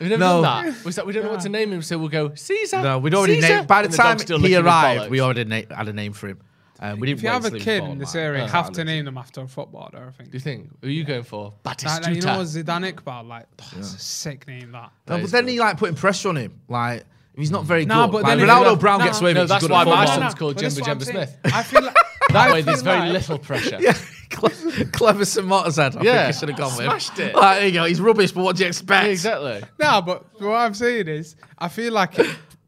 [0.00, 0.42] you never No.
[0.42, 0.84] done that?
[0.84, 2.82] Was that we don't know what to name him, so we'll go Caesar.
[2.82, 3.68] No, we'd already Caesar," named.
[3.68, 5.10] By the and time still he licking his arrived, bollocks.
[5.10, 6.40] we already na- had a name for him.
[6.82, 7.20] Um, we didn't.
[7.20, 8.84] If you have a wait till he kid in this like, area, you have to
[8.84, 10.08] name them after a footballer.
[10.08, 10.30] I think.
[10.30, 10.68] Do you think?
[10.80, 11.54] Who are you going for?
[11.64, 12.02] Like, Batistuta.
[12.06, 14.90] like, you know, Zidane Iqbal, like, oh, it's a sick name that.
[15.06, 15.52] No, That but then good.
[15.52, 16.60] he like putting pressure on him.
[16.68, 17.00] Like
[17.34, 18.12] if he's not very Nah, good.
[18.12, 19.04] but like, then Ronaldo if- Brown nah.
[19.06, 19.46] gets away with No, it.
[19.48, 20.18] that's good why my football.
[20.20, 21.10] son's called But that's Jimbo what I'm Jemba.
[21.10, 21.38] Smith.
[21.44, 21.94] I feel like
[22.30, 23.78] That I way, there's very like- little pressure.
[23.80, 23.94] Yeah,
[24.30, 25.46] Cle- clever St.
[25.46, 25.90] Martin's I Yeah,
[26.24, 26.86] think he should have gone with.
[26.86, 27.34] smashed it.
[27.34, 27.84] Like, there you go.
[27.84, 29.06] He's rubbish, but what do you expect?
[29.08, 29.62] exactly.
[29.78, 32.18] No, but what I'm saying is, I feel like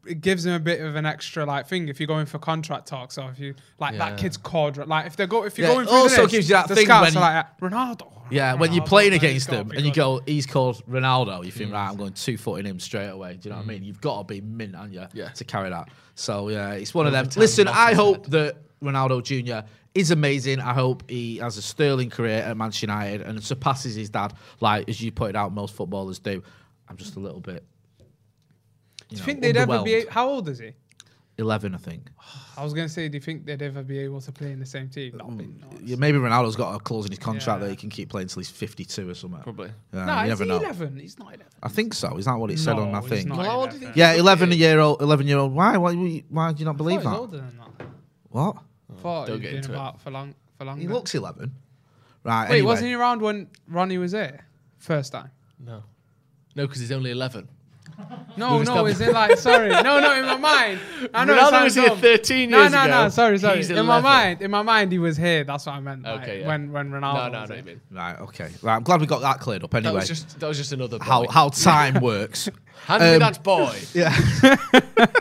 [0.05, 2.39] it, it gives him a bit of an extra like thing if you're going for
[2.39, 4.09] contract talks or if you like Yeah.
[4.09, 6.49] that kid's called like if they go if you're Yeah, going through also this, gives
[6.49, 8.11] you that the thing scouts when are like uh, Ronaldo.
[8.31, 9.99] Yeah, when you're Ronaldo, playing man, against he's gotta him be and you good.
[9.99, 11.73] go, he's called Ronaldo, you think, mm.
[11.73, 13.33] right, I'm going two foot in him straight away.
[13.35, 13.69] Do you know what I mm.
[13.69, 13.83] mean?
[13.83, 15.29] You've got to be mint, aren't you, Yeah.
[15.29, 15.89] to carry that.
[16.15, 17.25] So, yeah, it's one of them.
[17.25, 18.31] Overtime Listen, I Moffat hope said.
[18.31, 19.67] that Ronaldo Jr.
[19.93, 20.59] is amazing.
[20.59, 24.89] I hope he has a sterling career at Manchester United and surpasses his dad, like,
[24.89, 26.41] as you pointed out, most footballers do.
[26.87, 27.63] I'm just a little bit.
[29.09, 30.05] Do you think they'd ever be?
[30.09, 30.71] How old is he?
[31.37, 32.09] 11, I think.
[32.55, 34.65] I was gonna say, do you think they'd ever be able to play in the
[34.65, 35.17] same team?
[35.17, 35.81] That'd be nuts.
[35.83, 37.65] Yeah, maybe Ronaldo's got a clause in his contract Yeah.
[37.65, 39.41] that he can keep playing until he's 52 or something.
[39.41, 39.69] Probably.
[39.93, 40.57] Yeah, No, you never he know.
[40.59, 40.97] 11?
[40.97, 41.45] He's not 11.
[41.61, 42.15] I think so.
[42.17, 43.27] Is that what it said on No, my he's thing?
[43.27, 43.87] not Well, how old do you 11.
[43.93, 45.53] think Yeah, 11 year old, 11 year old.
[45.53, 45.75] Why?
[45.75, 45.93] Why,
[46.29, 47.37] why do you not believe thought he was that?
[47.37, 47.87] older than that.
[48.29, 48.55] What?
[48.57, 48.61] Oh,
[48.97, 49.99] I thought don't get been into it.
[49.99, 50.81] for long for longer.
[50.81, 51.51] He looks 11.
[52.23, 52.43] Right.
[52.49, 52.65] Wait, anyway.
[52.65, 54.45] wasn't he around when Ronnie was here
[54.77, 55.31] first time?
[55.59, 55.83] No.
[56.55, 57.49] No, because he's only 11.
[58.37, 58.91] No, Louis no, Dublin.
[58.91, 59.69] is it like sorry?
[59.69, 60.79] No, no, in my mind.
[61.13, 61.99] I know it Ronaldo sounds was here dumb.
[62.01, 62.91] 13 No, years no, ago.
[63.03, 63.09] no.
[63.09, 63.57] Sorry, sorry.
[63.57, 64.03] He's in my 11.
[64.03, 65.45] mind, in my mind, he was here.
[65.45, 66.03] That's what I meant.
[66.03, 66.47] Like, Okay, yeah.
[66.47, 67.01] When when Ronaldo.
[67.01, 67.63] No, no, I was know here.
[67.63, 67.81] mean.
[67.91, 68.19] Right.
[68.19, 68.49] Okay.
[68.61, 68.75] Right.
[68.75, 69.71] I'm glad we got that cleared up.
[69.71, 71.05] That Anyway, was just that was just another boy.
[71.05, 72.49] how how time works.
[72.87, 74.13] Hand me um, that boy, Yeah.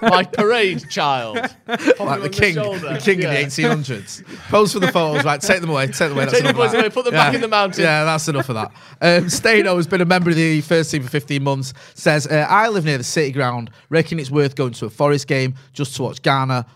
[0.03, 1.39] my parade child.
[1.67, 2.93] Pop him like the king, shoulder.
[2.95, 3.29] the king Yeah.
[3.33, 4.25] of the 1800s.
[4.51, 5.25] Pose for the photos.
[5.25, 5.41] Right.
[5.41, 5.87] Take them away.
[5.87, 6.25] Take them away.
[6.27, 6.81] That's Take the enough of boys that.
[6.81, 7.83] away, put them back in the mountain.
[7.85, 8.71] Yeah, that's enough of that.
[9.01, 11.73] Um, Staino has been a member of the first team for 15 months.
[11.95, 13.71] Says, uh, I live near the City Ground.
[13.91, 16.67] Reckon it's worth going to a Forest game just to watch Ghana.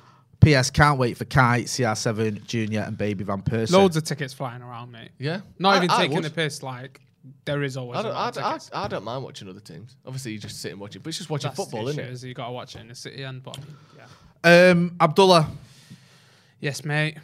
[0.40, 0.70] P.S.
[0.70, 3.72] Can't wait for Kai, CR7, Junior, and Baby Van Persie.
[3.72, 5.10] Loads of tickets flying around, mate.
[5.18, 5.40] Yeah.
[5.58, 6.24] Not I- even I taking would.
[6.24, 6.62] the piss.
[6.62, 7.00] Like
[7.44, 7.96] there is always.
[7.96, 8.70] I a don't, lot I, of I, tickets.
[8.72, 9.96] I don't mind watching other teams.
[10.06, 12.00] Obviously, you just sit and watch it, but it's just watching That's football, the isn't
[12.04, 12.14] issue, it?
[12.14, 13.58] is You got to watch it in the city end, but
[13.96, 14.70] yeah.
[14.70, 15.50] Um, Abdullah.
[16.60, 17.16] Yes, mate.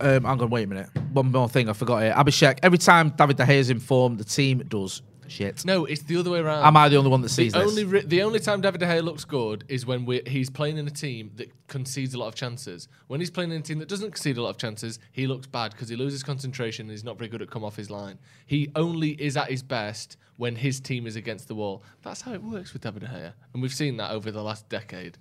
[0.00, 0.88] Um, I'm going to wait a minute.
[1.12, 2.14] One more thing I forgot it.
[2.14, 5.64] Abhishek, every time David De Gea is informed, the team does shit.
[5.64, 6.64] No, it's the other way around.
[6.64, 7.62] Am I the only one that the sees this?
[7.62, 10.76] only ri- the only time David De Gea looks good is when we he's playing
[10.76, 12.88] in a team that concedes a lot of chances.
[13.06, 15.46] When he's playing in a team that doesn't concede a lot of chances, he looks
[15.46, 18.18] bad because he loses concentration and he's not very good at come off his line.
[18.46, 21.82] He only is at his best when his team is against the wall.
[22.02, 24.68] That's how it works with David De Gea, and we've seen that over the last
[24.68, 25.18] decade.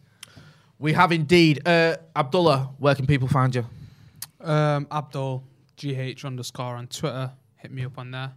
[0.79, 1.67] we have indeed.
[1.67, 3.65] Uh, Abdullah, where can people find you?
[4.41, 5.43] Um, Abdul
[5.77, 7.31] GH underscore on Twitter.
[7.57, 8.31] Hit me up on there.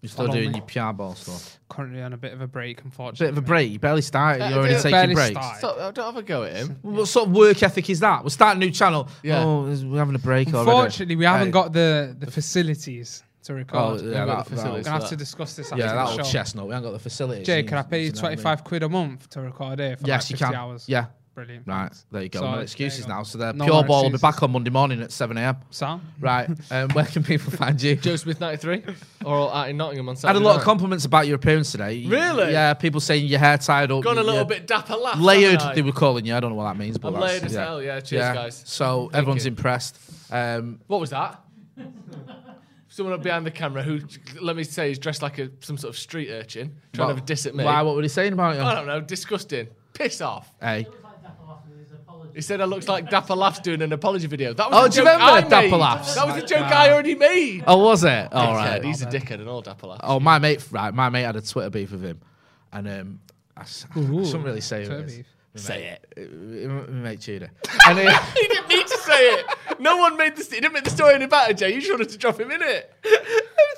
[0.00, 1.58] You're still doing your PR ball stuff.
[1.68, 3.26] Currently on a bit of a break, unfortunately.
[3.26, 3.72] Bit of a break.
[3.72, 4.48] You barely started.
[4.48, 5.30] You're already taking barely breaks.
[5.32, 5.58] started.
[5.58, 6.78] Stop, uh, don't have a go at him.
[6.82, 8.22] What sort of work ethic is that?
[8.22, 9.08] We're starting a new channel.
[9.24, 9.42] Yeah.
[9.44, 10.70] Oh, is- we're having a break already.
[10.70, 11.52] Unfortunately, we haven't Hey.
[11.52, 14.02] got the the facilities to Oh, record.
[14.02, 14.84] yeah, got that, the that, facilities.
[14.86, 16.32] We're gonna have to discuss this after yeah, that the old show.
[16.32, 16.66] chestnut.
[16.68, 17.46] We haven't got the facilities.
[17.46, 18.36] Jay, can I pay you you know what I mean?
[18.38, 20.54] 25 quid a month to record here for Yes, like you 50 can.
[20.54, 20.84] hours?
[20.88, 21.06] Yeah.
[21.38, 21.68] Brilliant.
[21.68, 22.40] Right, there you go.
[22.40, 23.12] So, no excuses go.
[23.12, 23.22] now.
[23.22, 25.56] So the No pure more ball will be back on Monday morning at 7 a.m.
[25.70, 26.00] Sam?
[26.18, 26.50] Right.
[26.68, 27.94] Um, where can people find you?
[28.08, 28.82] Joe Smith ninety three,
[29.24, 31.92] or out in Nottingham on I had a lot of compliments about your appearance today.
[31.92, 32.50] You- Really?
[32.50, 34.02] Yeah, people saying your hair tied up.
[34.02, 35.20] Gone a little bit dapper laugh.
[35.20, 36.34] Layered, they were calling you.
[36.34, 37.64] I don't know what that means, but I'm layered as yeah.
[37.64, 37.80] hell.
[37.80, 38.62] Yeah, cheers, guys.
[38.66, 39.50] So everyone's you.
[39.50, 39.96] impressed.
[40.32, 41.40] Um, What was that?
[42.88, 44.00] Someone up behind the camera who,
[44.40, 47.46] let me say, is dressed like a some sort of street urchin, trying to diss
[47.46, 47.62] at me.
[47.62, 47.82] Why?
[47.82, 48.62] What were they saying about you?
[48.62, 49.68] I don't know, disgusting.
[49.94, 50.52] Piss off.
[50.60, 50.88] Hey.
[52.38, 54.52] He said I looks like Dapper Laughs doing an apology video.
[54.54, 55.76] That was Oh, a do you joke remember I Dapper made.
[55.76, 56.14] Laughs?
[56.14, 57.64] That was a joke I already made.
[57.66, 58.32] Oh, was it?
[58.32, 58.54] All Dickhead.
[58.54, 58.84] right.
[58.84, 60.02] He's a dickhead and all Dapper Laughs.
[60.04, 60.64] Oh, my mate.
[60.70, 62.20] Right, my mate had a Twitter beef with him.
[62.72, 63.20] and um,
[63.56, 65.24] I, s- Ooh, I shouldn't really say who it is.
[65.56, 66.68] Say it.
[66.70, 67.50] My mate Tudor.
[67.88, 69.46] And, uh, he didn't need to say it.
[69.80, 70.44] No one made the.
[70.44, 71.74] He didn't make the story any better, Jay.
[71.74, 72.94] You should have to drop him in it.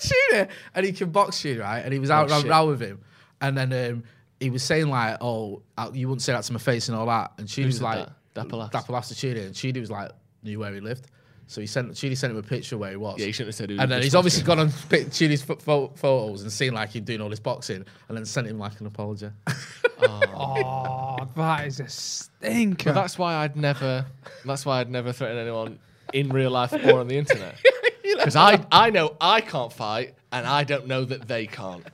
[0.03, 1.81] Tudor, and he can box you, right?
[1.81, 3.01] And he was out Oh, round, round with him,
[3.41, 4.05] and then um,
[4.41, 7.07] he was saying like, "Oh, uh, you wouldn't say that to my face and all
[7.07, 8.13] that." And she was like, that?
[8.35, 8.73] Dapper Laughs?
[8.73, 10.11] Dapper Laughs to Chidi, and Chidi was like,
[10.43, 11.07] knew where he lived,
[11.47, 13.19] so he sent Chidi sent him a picture where he was.
[13.19, 15.43] Yeah, he shouldn't have said who he And then he's obviously gone on pic- Chidi's
[15.43, 18.59] ph- pho- photos and seen like him doing all this boxing, and then sent him
[18.59, 19.31] like an apology.
[20.03, 22.91] Oh, that is a stinker.
[22.91, 24.07] But that's why I'd never.
[24.45, 25.79] That's why I'd never threaten anyone
[26.15, 27.57] in real life or on the internet.
[28.03, 31.87] Because I, I know I can't fight, and I don't know that they can't.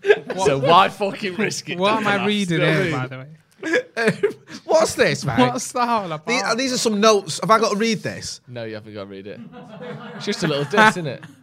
[0.45, 1.79] So why fucking risk it?
[1.79, 3.27] what am I reading you know what I here, by the way?
[4.65, 5.41] What's this, man?
[5.41, 6.27] What's that all about?
[6.27, 7.41] These, uh, these are some notes.
[7.41, 8.41] Have I got to read this?
[8.47, 9.41] No, you haven't got to read it.
[10.17, 11.25] It's just a little diss, isn't it?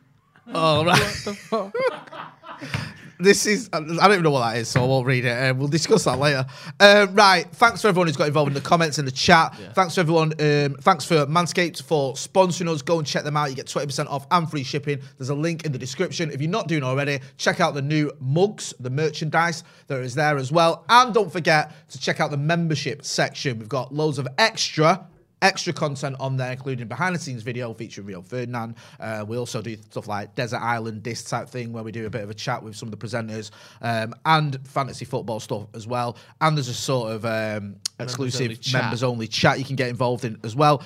[0.54, 1.00] Oh, right.
[1.24, 1.74] the fuck?
[3.20, 5.30] This is, I don't even know what that is, so I won't read it.
[5.30, 6.46] Uh, we'll discuss that later.
[6.80, 7.48] Um, right.
[7.54, 9.56] Thanks for everyone who's got involved in the comments and the chat.
[9.74, 10.34] Thanks to everyone.
[10.40, 12.82] Um, thanks for Manscaped for sponsoring us.
[12.82, 13.50] Go and check them out.
[13.50, 15.00] You get 20% off and free shipping.
[15.18, 16.32] There's a link in the description.
[16.32, 20.38] If you're not doing already, check out the new mugs, the merchandise that is there
[20.38, 20.86] as well.
[20.90, 23.60] And don't forget to check out the membership section.
[23.60, 25.08] We've got loads of extra
[25.44, 28.76] extra content on there, including behind the scenes video featuring Rio Ferdinand.
[29.00, 32.10] Uh, we also do stuff like Desert Island Disc type thing where we do a
[32.10, 35.86] bit of a chat with some of the presenters um, and fantasy football stuff as
[35.86, 36.18] well.
[36.42, 40.26] And there's a sort of um, exclusive only members only chat you can get involved
[40.26, 40.82] in as well.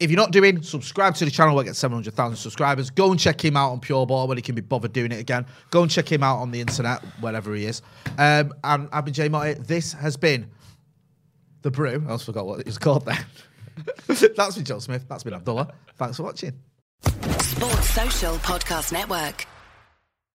[0.00, 1.56] If you're not doing, subscribe to the channel.
[1.56, 2.88] We'll get 700,000 subscribers.
[2.88, 5.18] Go and check him out on Pure Ball when he can be bothered doing it
[5.18, 5.44] again.
[5.70, 7.82] Go and check him out on the internet, wherever he is.
[8.16, 9.66] Um, and I've been Jay Motti.
[9.66, 10.48] This has been
[11.62, 11.90] the brew.
[11.90, 13.18] I almost forgot what it was called then.
[14.36, 15.04] That's been Joe Smith.
[15.08, 15.72] That's been Abdullah.
[15.96, 16.52] Thanks for watching.
[17.02, 19.46] Sports Social Podcast Network.